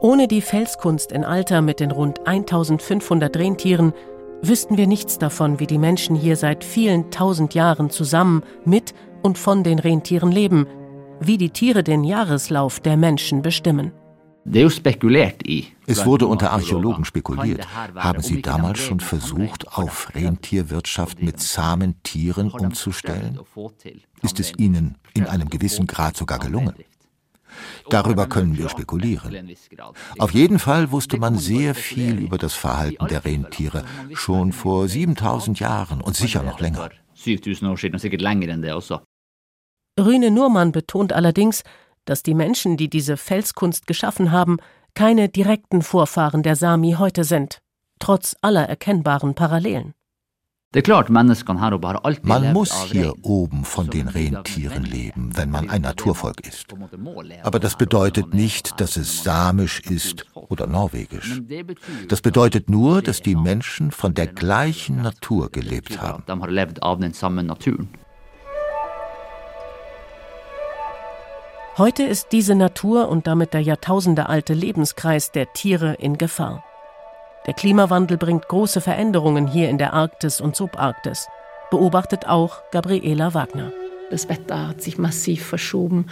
Ohne 0.00 0.28
die 0.28 0.42
Felskunst 0.42 1.12
in 1.12 1.24
Alter 1.24 1.62
mit 1.62 1.80
den 1.80 1.90
rund 1.90 2.26
1500 2.26 3.36
Rentieren 3.36 3.92
wüssten 4.42 4.76
wir 4.76 4.86
nichts 4.86 5.18
davon, 5.18 5.60
wie 5.60 5.66
die 5.66 5.78
Menschen 5.78 6.16
hier 6.16 6.36
seit 6.36 6.64
vielen 6.64 7.10
tausend 7.10 7.54
Jahren 7.54 7.90
zusammen 7.90 8.42
mit 8.64 8.94
und 9.22 9.38
von 9.38 9.62
den 9.62 9.78
Rentieren 9.78 10.30
leben, 10.30 10.66
wie 11.20 11.38
die 11.38 11.50
Tiere 11.50 11.82
den 11.82 12.04
Jahreslauf 12.04 12.80
der 12.80 12.96
Menschen 12.96 13.42
bestimmen. 13.42 13.92
Es 15.86 16.04
wurde 16.04 16.26
unter 16.26 16.50
Archäologen 16.50 17.06
spekuliert. 17.06 17.66
Haben 17.94 18.20
Sie 18.20 18.42
damals 18.42 18.80
schon 18.80 19.00
versucht, 19.00 19.78
auf 19.78 20.14
Rentierwirtschaft 20.14 21.22
mit 21.22 21.40
zahmen 21.40 22.02
Tieren 22.02 22.50
umzustellen? 22.50 23.40
Ist 24.20 24.40
es 24.40 24.52
Ihnen 24.58 24.98
in 25.14 25.26
einem 25.26 25.48
gewissen 25.48 25.86
Grad 25.86 26.18
sogar 26.18 26.38
gelungen? 26.38 26.74
Darüber 27.90 28.26
können 28.26 28.56
wir 28.56 28.68
spekulieren. 28.68 29.54
Auf 30.18 30.32
jeden 30.32 30.58
Fall 30.58 30.90
wusste 30.90 31.18
man 31.18 31.38
sehr 31.38 31.74
viel 31.74 32.18
über 32.18 32.38
das 32.38 32.54
Verhalten 32.54 33.06
der 33.06 33.24
Rentiere, 33.24 33.84
schon 34.12 34.52
vor 34.52 34.88
7000 34.88 35.60
Jahren 35.60 36.00
und 36.00 36.16
sicher 36.16 36.42
noch 36.42 36.60
länger. 36.60 36.90
Rüne 39.98 40.30
Nurmann 40.30 40.72
betont 40.72 41.12
allerdings, 41.12 41.62
dass 42.04 42.22
die 42.22 42.34
Menschen, 42.34 42.76
die 42.76 42.90
diese 42.90 43.16
Felskunst 43.16 43.86
geschaffen 43.86 44.32
haben, 44.32 44.58
keine 44.94 45.28
direkten 45.28 45.82
Vorfahren 45.82 46.42
der 46.42 46.56
Sami 46.56 46.96
heute 46.98 47.24
sind, 47.24 47.58
trotz 47.98 48.36
aller 48.42 48.68
erkennbaren 48.68 49.34
Parallelen. 49.34 49.94
Man 52.22 52.52
muss 52.52 52.84
hier 52.84 53.14
oben 53.22 53.64
von 53.64 53.90
den 53.90 54.08
Rentieren 54.08 54.84
leben, 54.84 55.30
wenn 55.34 55.50
man 55.50 55.70
ein 55.70 55.82
Naturvolk 55.82 56.46
ist. 56.46 56.66
Aber 57.44 57.60
das 57.60 57.76
bedeutet 57.76 58.34
nicht, 58.34 58.80
dass 58.80 58.96
es 58.96 59.22
samisch 59.22 59.80
ist 59.80 60.26
oder 60.34 60.66
norwegisch. 60.66 61.40
Das 62.08 62.20
bedeutet 62.20 62.68
nur, 62.68 63.02
dass 63.02 63.22
die 63.22 63.36
Menschen 63.36 63.92
von 63.92 64.14
der 64.14 64.26
gleichen 64.26 65.02
Natur 65.02 65.50
gelebt 65.50 66.00
haben. 66.00 66.24
Heute 71.76 72.04
ist 72.04 72.28
diese 72.32 72.54
Natur 72.54 73.08
und 73.08 73.26
damit 73.26 73.52
der 73.52 73.60
jahrtausendealte 73.60 74.54
Lebenskreis 74.54 75.32
der 75.32 75.52
Tiere 75.52 75.94
in 75.94 76.18
Gefahr. 76.18 76.64
Der 77.46 77.52
Klimawandel 77.52 78.16
bringt 78.16 78.48
große 78.48 78.80
Veränderungen 78.80 79.46
hier 79.46 79.68
in 79.68 79.76
der 79.76 79.92
Arktis 79.92 80.40
und 80.40 80.56
Subarktis, 80.56 81.28
beobachtet 81.70 82.26
auch 82.26 82.62
Gabriela 82.70 83.34
Wagner. 83.34 83.70
Das 84.10 84.30
Wetter 84.30 84.68
hat 84.68 84.82
sich 84.82 84.96
massiv 84.96 85.44
verschoben. 85.44 86.06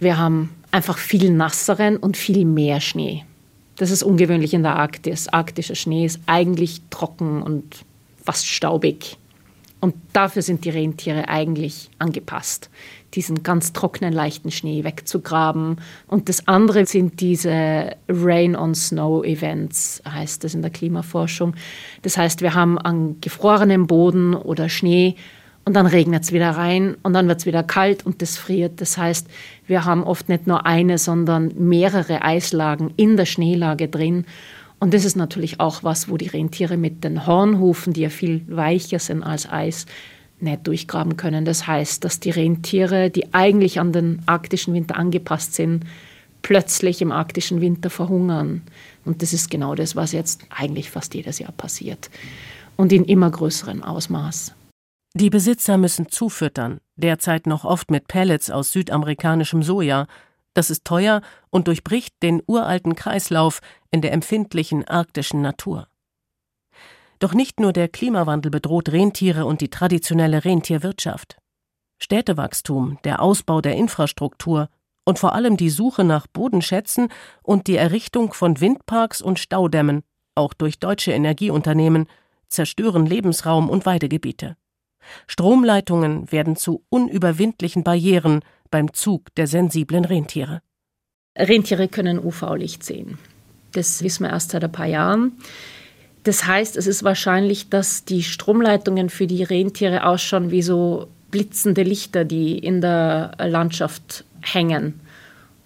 Wir 0.00 0.16
haben 0.16 0.54
einfach 0.70 0.96
viel 0.96 1.30
nasseren 1.30 1.98
und 1.98 2.16
viel 2.16 2.46
mehr 2.46 2.80
Schnee. 2.80 3.24
Das 3.76 3.90
ist 3.90 4.02
ungewöhnlich 4.02 4.54
in 4.54 4.62
der 4.62 4.76
Arktis. 4.76 5.28
Arktischer 5.28 5.74
Schnee 5.74 6.06
ist 6.06 6.20
eigentlich 6.26 6.80
trocken 6.88 7.42
und 7.42 7.84
fast 8.24 8.46
staubig. 8.46 9.18
Und 9.80 9.94
dafür 10.14 10.40
sind 10.40 10.64
die 10.64 10.70
Rentiere 10.70 11.28
eigentlich 11.28 11.90
angepasst 11.98 12.70
diesen 13.14 13.42
ganz 13.42 13.72
trockenen, 13.72 14.12
leichten 14.12 14.50
Schnee 14.50 14.84
wegzugraben. 14.84 15.76
Und 16.06 16.28
das 16.28 16.48
andere 16.48 16.86
sind 16.86 17.20
diese 17.20 17.96
Rain-on-Snow-Events, 18.08 20.02
heißt 20.08 20.44
das 20.44 20.54
in 20.54 20.62
der 20.62 20.70
Klimaforschung. 20.70 21.54
Das 22.02 22.16
heißt, 22.16 22.42
wir 22.42 22.54
haben 22.54 22.78
an 22.78 23.16
gefrorenem 23.20 23.86
Boden 23.86 24.34
oder 24.34 24.68
Schnee 24.68 25.16
und 25.64 25.74
dann 25.74 25.86
regnet 25.86 26.24
es 26.24 26.32
wieder 26.32 26.50
rein 26.50 26.96
und 27.02 27.14
dann 27.14 27.26
wird 27.26 27.40
es 27.40 27.46
wieder 27.46 27.62
kalt 27.62 28.04
und 28.04 28.20
das 28.20 28.36
friert. 28.36 28.80
Das 28.80 28.98
heißt, 28.98 29.28
wir 29.66 29.84
haben 29.84 30.04
oft 30.04 30.28
nicht 30.28 30.46
nur 30.46 30.66
eine, 30.66 30.98
sondern 30.98 31.52
mehrere 31.56 32.22
Eislagen 32.22 32.92
in 32.96 33.16
der 33.16 33.24
Schneelage 33.24 33.88
drin. 33.88 34.26
Und 34.78 34.92
das 34.92 35.06
ist 35.06 35.16
natürlich 35.16 35.60
auch 35.60 35.82
was, 35.82 36.10
wo 36.10 36.18
die 36.18 36.26
Rentiere 36.26 36.76
mit 36.76 37.04
den 37.04 37.26
Hornhufen, 37.26 37.94
die 37.94 38.02
ja 38.02 38.10
viel 38.10 38.42
weicher 38.48 38.98
sind 38.98 39.22
als 39.22 39.50
Eis, 39.50 39.86
nicht 40.40 40.66
durchgraben 40.66 41.16
können. 41.16 41.44
Das 41.44 41.66
heißt, 41.66 42.04
dass 42.04 42.20
die 42.20 42.30
Rentiere, 42.30 43.10
die 43.10 43.32
eigentlich 43.34 43.80
an 43.80 43.92
den 43.92 44.22
arktischen 44.26 44.74
Winter 44.74 44.96
angepasst 44.96 45.54
sind, 45.54 45.84
plötzlich 46.42 47.00
im 47.02 47.10
arktischen 47.10 47.60
Winter 47.60 47.90
verhungern. 47.90 48.62
Und 49.04 49.22
das 49.22 49.32
ist 49.32 49.50
genau 49.50 49.74
das, 49.74 49.96
was 49.96 50.12
jetzt 50.12 50.42
eigentlich 50.50 50.90
fast 50.90 51.14
jedes 51.14 51.38
Jahr 51.38 51.52
passiert. 51.52 52.10
Und 52.76 52.92
in 52.92 53.04
immer 53.04 53.30
größerem 53.30 53.82
Ausmaß. 53.82 54.54
Die 55.16 55.30
Besitzer 55.30 55.78
müssen 55.78 56.08
zufüttern, 56.08 56.80
derzeit 56.96 57.46
noch 57.46 57.64
oft 57.64 57.90
mit 57.90 58.08
Pellets 58.08 58.50
aus 58.50 58.72
südamerikanischem 58.72 59.62
Soja. 59.62 60.06
Das 60.54 60.70
ist 60.70 60.84
teuer 60.84 61.22
und 61.50 61.68
durchbricht 61.68 62.14
den 62.22 62.42
uralten 62.46 62.96
Kreislauf 62.96 63.60
in 63.90 64.02
der 64.02 64.12
empfindlichen 64.12 64.86
arktischen 64.86 65.40
Natur. 65.40 65.86
Doch 67.24 67.32
nicht 67.32 67.58
nur 67.58 67.72
der 67.72 67.88
Klimawandel 67.88 68.50
bedroht 68.50 68.90
Rentiere 68.90 69.46
und 69.46 69.62
die 69.62 69.70
traditionelle 69.70 70.44
Rentierwirtschaft. 70.44 71.38
Städtewachstum, 71.98 72.98
der 73.04 73.22
Ausbau 73.22 73.62
der 73.62 73.76
Infrastruktur 73.76 74.68
und 75.06 75.18
vor 75.18 75.34
allem 75.34 75.56
die 75.56 75.70
Suche 75.70 76.04
nach 76.04 76.26
Bodenschätzen 76.26 77.08
und 77.42 77.66
die 77.66 77.76
Errichtung 77.76 78.34
von 78.34 78.60
Windparks 78.60 79.22
und 79.22 79.38
Staudämmen, 79.38 80.02
auch 80.34 80.52
durch 80.52 80.78
deutsche 80.78 81.12
Energieunternehmen, 81.12 82.08
zerstören 82.50 83.06
Lebensraum 83.06 83.70
und 83.70 83.86
Weidegebiete. 83.86 84.58
Stromleitungen 85.26 86.30
werden 86.30 86.56
zu 86.56 86.84
unüberwindlichen 86.90 87.84
Barrieren 87.84 88.40
beim 88.70 88.92
Zug 88.92 89.34
der 89.36 89.46
sensiblen 89.46 90.04
Rentiere. 90.04 90.60
Rentiere 91.38 91.88
können 91.88 92.18
UV-Licht 92.18 92.82
sehen. 92.84 93.16
Das 93.72 94.02
wissen 94.02 94.24
wir 94.24 94.30
erst 94.30 94.50
seit 94.50 94.62
ein 94.62 94.72
paar 94.72 94.84
Jahren. 94.84 95.38
Das 96.24 96.46
heißt, 96.46 96.76
es 96.76 96.86
ist 96.86 97.04
wahrscheinlich, 97.04 97.68
dass 97.68 98.04
die 98.04 98.22
Stromleitungen 98.22 99.10
für 99.10 99.26
die 99.26 99.42
Rentiere 99.42 100.06
ausschauen 100.06 100.50
wie 100.50 100.62
so 100.62 101.08
blitzende 101.30 101.82
Lichter, 101.82 102.24
die 102.24 102.58
in 102.58 102.80
der 102.80 103.32
Landschaft 103.38 104.24
hängen. 104.40 105.00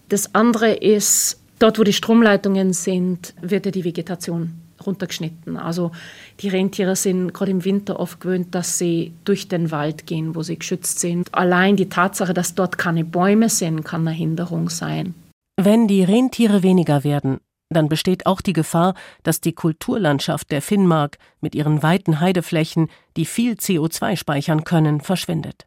Das 0.09 0.35
andere 0.35 0.73
ist, 0.73 1.41
dort 1.59 1.79
wo 1.79 1.85
die 1.85 1.93
Stromleitungen 1.93 2.73
sind, 2.73 3.35
wird 3.41 3.67
ja 3.67 3.73
die 3.73 3.85
Vegetation 3.85 4.55
runtergeschnitten. 4.85 5.57
Also 5.57 5.93
die 6.41 6.49
Rentiere 6.49 6.97
sind 6.97 7.35
gerade 7.35 7.51
im 7.51 7.65
Winter 7.65 8.01
oft 8.01 8.21
gewöhnt, 8.21 8.55
dass 8.55 8.79
sie 8.79 9.13
durch 9.25 9.49
den 9.49 9.71
Wald 9.71 10.07
gehen, 10.07 10.35
wo 10.35 10.43
sie 10.43 10.59
geschützt 10.59 11.01
sind. 11.01 11.33
Allein 11.35 11.77
die 11.77 11.89
Tatsache, 11.89 12.35
dass 12.35 12.55
dort 12.55 12.79
keine 12.79 13.05
Bäume 13.05 13.49
sind, 13.49 13.85
kann 13.85 14.07
eine 14.07 14.17
Hinderung 14.17 14.71
sein. 14.71 15.15
Wenn 15.61 15.89
die 15.89 16.05
Rentiere 16.05 16.63
weniger 16.63 17.05
werden, 17.05 17.39
dann 17.71 17.89
besteht 17.89 18.27
auch 18.27 18.41
die 18.41 18.55
Gefahr, 18.55 18.95
dass 19.23 19.41
die 19.41 19.53
Kulturlandschaft 19.53 20.51
der 20.51 20.63
Finnmark 20.63 21.19
mit 21.41 21.55
ihren 21.55 21.83
weiten 21.83 22.21
Heideflächen, 22.21 22.89
die 23.17 23.27
viel 23.27 23.55
CO2 23.55 24.17
speichern 24.17 24.65
können, 24.65 25.01
verschwindet. 25.01 25.67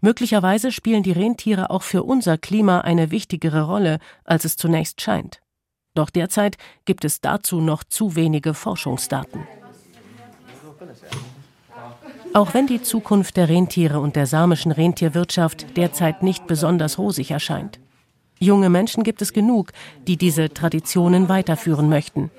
Möglicherweise 0.00 0.70
spielen 0.70 1.02
die 1.02 1.12
Rentiere 1.12 1.70
auch 1.70 1.82
für 1.82 2.04
unser 2.04 2.38
Klima 2.38 2.82
eine 2.82 3.10
wichtigere 3.10 3.62
Rolle, 3.62 3.98
als 4.24 4.44
es 4.44 4.56
zunächst 4.56 5.00
scheint. 5.00 5.40
Doch 5.94 6.10
derzeit 6.10 6.56
gibt 6.84 7.04
es 7.04 7.20
dazu 7.20 7.60
noch 7.60 7.82
zu 7.84 8.14
wenige 8.14 8.54
Forschungsdaten. 8.54 9.46
Auch 12.34 12.52
wenn 12.52 12.66
die 12.66 12.82
Zukunft 12.82 13.36
der 13.36 13.48
Rentiere 13.48 14.00
und 14.00 14.16
der 14.16 14.26
samischen 14.26 14.72
Rentierwirtschaft 14.72 15.76
derzeit 15.76 16.22
nicht 16.22 16.46
besonders 16.46 16.98
rosig 16.98 17.30
erscheint. 17.30 17.78
Junge 18.44 18.68
Menschen 18.68 19.04
gibt 19.04 19.22
es 19.22 19.32
genug, 19.32 19.72
die 20.06 20.18
diese 20.18 20.52
Traditionen 20.52 21.30
weiterführen 21.30 21.88
möchten. 21.88 22.30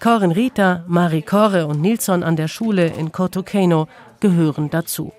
Corin 0.00 0.32
Rita, 0.32 0.84
Marie 0.88 1.20
Kore 1.20 1.66
und 1.66 1.82
Nilsson 1.82 2.22
an 2.22 2.36
der 2.36 2.48
Schule 2.48 2.86
in 2.86 3.12
Kotokeno 3.12 3.86
gehören 4.20 4.70
dazu. 4.70 5.12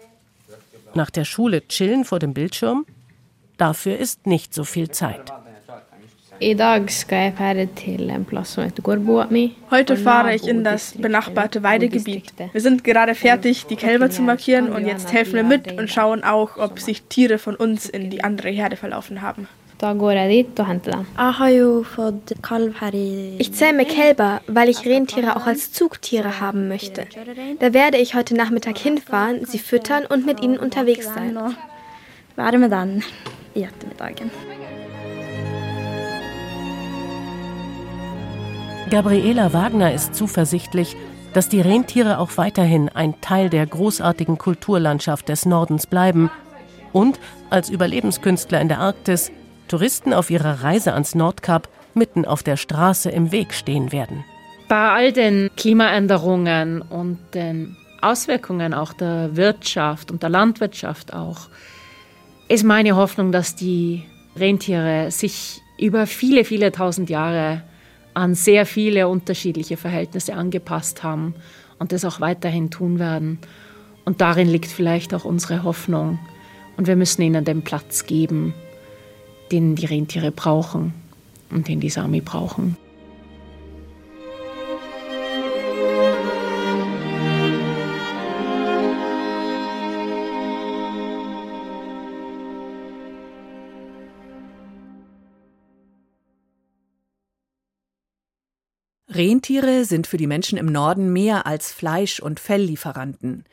Nach 0.95 1.12
der 1.12 1.25
Schule 1.25 1.67
chillen 1.67 2.06
vor 2.06 2.17
dem 2.17 2.34
Bildschirm? 2.34 2.88
Dafür 3.58 3.97
ist 3.97 4.25
nicht 4.25 4.56
so 4.56 4.63
viel 4.63 4.89
Zeit. 4.89 5.32
Heute 9.69 9.97
fahre 9.97 10.34
ich 10.34 10.47
in 10.47 10.63
das 10.63 10.93
benachbarte 10.97 11.62
Weidegebiet. 11.62 12.34
Wir 12.51 12.62
sind 12.62 12.84
gerade 12.84 13.13
fertig, 13.13 13.67
die 13.67 13.75
Kälber 13.75 14.10
zu 14.10 14.23
markieren 14.23 14.73
und 14.73 14.88
jetzt 14.88 15.13
helfen 15.13 15.36
wir 15.36 15.43
mit 15.43 15.71
und 15.73 15.91
schauen 15.91 16.23
auch, 16.23 16.58
ob 16.58 16.80
sich 16.80 17.04
Tiere 17.04 17.38
von 17.38 17.56
uns 17.56 17.88
in 17.88 18.10
die 18.10 18.23
andere 18.23 18.49
Herde 18.49 18.75
verlaufen 18.75 19.21
haben. 19.21 19.47
Ich 23.39 23.53
zähme 23.53 23.85
Kälber, 23.85 24.41
weil 24.47 24.69
ich 24.69 24.85
Rentiere 24.85 25.35
auch 25.35 25.47
als 25.47 25.71
Zugtiere 25.71 26.39
haben 26.39 26.67
möchte. 26.67 27.07
Da 27.59 27.73
werde 27.73 27.97
ich 27.97 28.13
heute 28.13 28.35
Nachmittag 28.35 28.77
hinfahren, 28.77 29.45
sie 29.45 29.57
füttern 29.59 30.05
und 30.05 30.25
mit 30.25 30.41
ihnen 30.41 30.57
unterwegs 30.57 31.11
sein. 31.13 31.37
Gabriela 38.91 39.53
Wagner 39.53 39.93
ist 39.93 40.13
zuversichtlich, 40.15 40.95
dass 41.33 41.49
die 41.49 41.61
Rentiere 41.61 42.19
auch 42.19 42.37
weiterhin 42.37 42.89
ein 42.89 43.19
Teil 43.21 43.49
der 43.49 43.65
großartigen 43.65 44.37
Kulturlandschaft 44.37 45.29
des 45.29 45.45
Nordens 45.45 45.87
bleiben 45.87 46.29
und 46.93 47.19
als 47.49 47.69
Überlebenskünstler 47.69 48.59
in 48.59 48.67
der 48.67 48.79
Arktis 48.79 49.31
Touristen 49.71 50.13
auf 50.13 50.29
ihrer 50.29 50.63
Reise 50.63 50.91
ans 50.91 51.15
Nordkap 51.15 51.69
mitten 51.93 52.25
auf 52.25 52.43
der 52.43 52.57
Straße 52.57 53.10
im 53.10 53.31
Weg 53.31 53.53
stehen 53.53 53.93
werden. 53.93 54.25
Bei 54.67 54.89
all 54.89 55.13
den 55.13 55.49
Klimaänderungen 55.55 56.81
und 56.81 57.19
den 57.34 57.77
Auswirkungen 58.01 58.73
auch 58.73 58.91
der 58.91 59.38
Wirtschaft 59.38 60.12
und 60.12 60.23
der 60.23 60.29
Landwirtschaft 60.29 61.13
auch, 61.13 61.47
ist 62.49 62.65
meine 62.65 62.97
Hoffnung, 62.97 63.31
dass 63.31 63.55
die 63.55 64.03
Rentiere 64.36 65.10
sich 65.10 65.62
über 65.79 66.05
viele, 66.05 66.43
viele 66.43 66.73
tausend 66.73 67.10
Jahre 67.10 67.63
an 68.13 68.36
sehr 68.36 68.65
viele 68.65 69.07
unterschiedliche 69.07 69.77
Verhältnisse 69.77 70.34
angepasst 70.34 71.01
haben 71.01 71.34
und 71.79 71.93
das 71.93 72.03
auch 72.03 72.19
weiterhin 72.19 72.71
tun 72.71 72.99
werden. 72.99 73.39
Und 74.03 74.19
darin 74.19 74.49
liegt 74.49 74.67
vielleicht 74.67 75.13
auch 75.13 75.23
unsere 75.23 75.63
Hoffnung. 75.63 76.19
Und 76.75 76.88
wir 76.88 76.97
müssen 76.97 77.21
ihnen 77.21 77.45
den 77.45 77.62
Platz 77.62 78.05
geben, 78.05 78.53
den 79.51 79.75
die 79.75 79.85
Rentiere 79.85 80.31
brauchen 80.31 80.93
und 81.49 81.67
den 81.67 81.79
die 81.79 81.89
Sami 81.89 82.21
brauchen. 82.21 82.77
Rentiere 99.13 99.83
sind 99.83 100.07
für 100.07 100.15
die 100.15 100.25
Menschen 100.25 100.57
im 100.57 100.67
Norden 100.67 101.11
mehr 101.11 101.45
als 101.45 101.73
Fleisch- 101.73 102.21
und 102.21 102.39
Felllieferanten. 102.39 103.43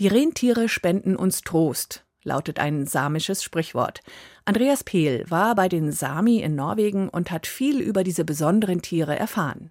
Die 0.00 0.08
Rentiere 0.08 0.68
spenden 0.68 1.14
uns 1.14 1.42
Trost, 1.42 2.05
lautet 2.26 2.58
ein 2.58 2.86
samisches 2.86 3.42
Sprichwort. 3.42 4.02
Andreas 4.44 4.84
Pehl 4.84 5.24
war 5.28 5.54
bei 5.54 5.68
den 5.68 5.92
Sami 5.92 6.40
in 6.40 6.54
Norwegen 6.54 7.08
und 7.08 7.30
hat 7.30 7.46
viel 7.46 7.80
über 7.80 8.04
diese 8.04 8.24
besonderen 8.24 8.82
Tiere 8.82 9.18
erfahren. 9.18 9.70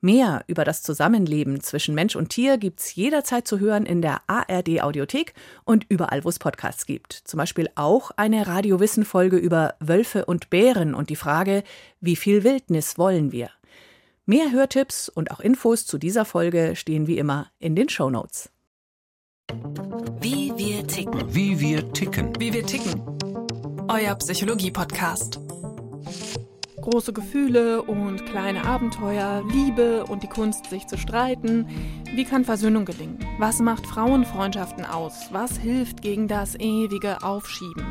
Mehr 0.00 0.44
über 0.46 0.64
das 0.64 0.82
Zusammenleben 0.82 1.60
zwischen 1.60 1.92
Mensch 1.92 2.14
und 2.14 2.28
Tier 2.28 2.56
gibt's 2.56 2.94
jederzeit 2.94 3.48
zu 3.48 3.58
hören 3.58 3.84
in 3.84 4.00
der 4.00 4.20
ARD 4.28 4.80
Audiothek 4.80 5.34
und 5.64 5.86
überall, 5.88 6.22
wo 6.22 6.28
es 6.28 6.38
Podcasts 6.38 6.86
gibt. 6.86 7.12
Zum 7.12 7.38
Beispiel 7.38 7.68
auch 7.74 8.12
eine 8.16 8.46
Radiowissen-Folge 8.46 9.36
über 9.36 9.74
Wölfe 9.80 10.24
und 10.26 10.50
Bären 10.50 10.94
und 10.94 11.10
die 11.10 11.16
Frage, 11.16 11.64
wie 12.00 12.14
viel 12.14 12.44
Wildnis 12.44 12.96
wollen 12.96 13.32
wir? 13.32 13.50
Mehr 14.24 14.52
Hörtipps 14.52 15.08
und 15.08 15.32
auch 15.32 15.40
Infos 15.40 15.84
zu 15.84 15.98
dieser 15.98 16.24
Folge 16.24 16.76
stehen 16.76 17.08
wie 17.08 17.18
immer 17.18 17.50
in 17.58 17.74
den 17.74 17.88
Show 17.88 18.08
Notes. 18.08 18.50
Wie 20.20 20.52
wir 20.56 20.86
ticken. 20.86 21.34
Wie 21.34 21.58
wir 21.58 21.92
ticken. 21.92 22.32
Wie 22.38 22.52
wir 22.52 22.66
ticken. 22.66 23.00
Euer 23.88 24.14
Psychologie-Podcast. 24.16 25.40
Große 26.76 27.12
Gefühle 27.12 27.82
und 27.82 28.26
kleine 28.26 28.64
Abenteuer, 28.64 29.42
Liebe 29.50 30.04
und 30.04 30.22
die 30.22 30.28
Kunst, 30.28 30.66
sich 30.66 30.86
zu 30.86 30.98
streiten. 30.98 31.66
Wie 32.14 32.24
kann 32.24 32.44
Versöhnung 32.44 32.84
gelingen? 32.84 33.18
Was 33.38 33.60
macht 33.60 33.86
Frauenfreundschaften 33.86 34.84
aus? 34.84 35.28
Was 35.32 35.56
hilft 35.56 36.02
gegen 36.02 36.28
das 36.28 36.54
ewige 36.56 37.22
Aufschieben? 37.22 37.86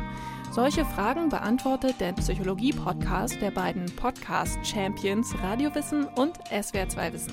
Solche 0.52 0.84
Fragen 0.84 1.28
beantwortet 1.28 1.96
der 1.98 2.12
Psychologie-Podcast 2.12 3.40
der 3.40 3.50
beiden 3.50 3.86
Podcast-Champions 3.96 5.34
Radiowissen 5.42 6.04
und 6.04 6.38
SWR2 6.50 7.12
Wissen. 7.12 7.32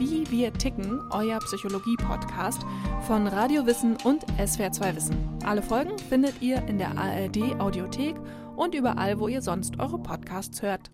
Wie 0.00 0.30
wir 0.30 0.50
ticken, 0.54 0.98
euer 1.10 1.38
Psychologie-Podcast 1.40 2.62
von 3.06 3.26
Radio 3.26 3.66
Wissen 3.66 3.98
und 4.02 4.24
SWR2 4.38 4.96
Wissen. 4.96 5.14
Alle 5.44 5.60
Folgen 5.60 5.98
findet 5.98 6.40
ihr 6.40 6.66
in 6.68 6.78
der 6.78 6.96
ARD 6.96 7.60
Audiothek 7.60 8.16
und 8.56 8.74
überall, 8.74 9.20
wo 9.20 9.28
ihr 9.28 9.42
sonst 9.42 9.78
eure 9.78 9.98
Podcasts 9.98 10.62
hört. 10.62 10.90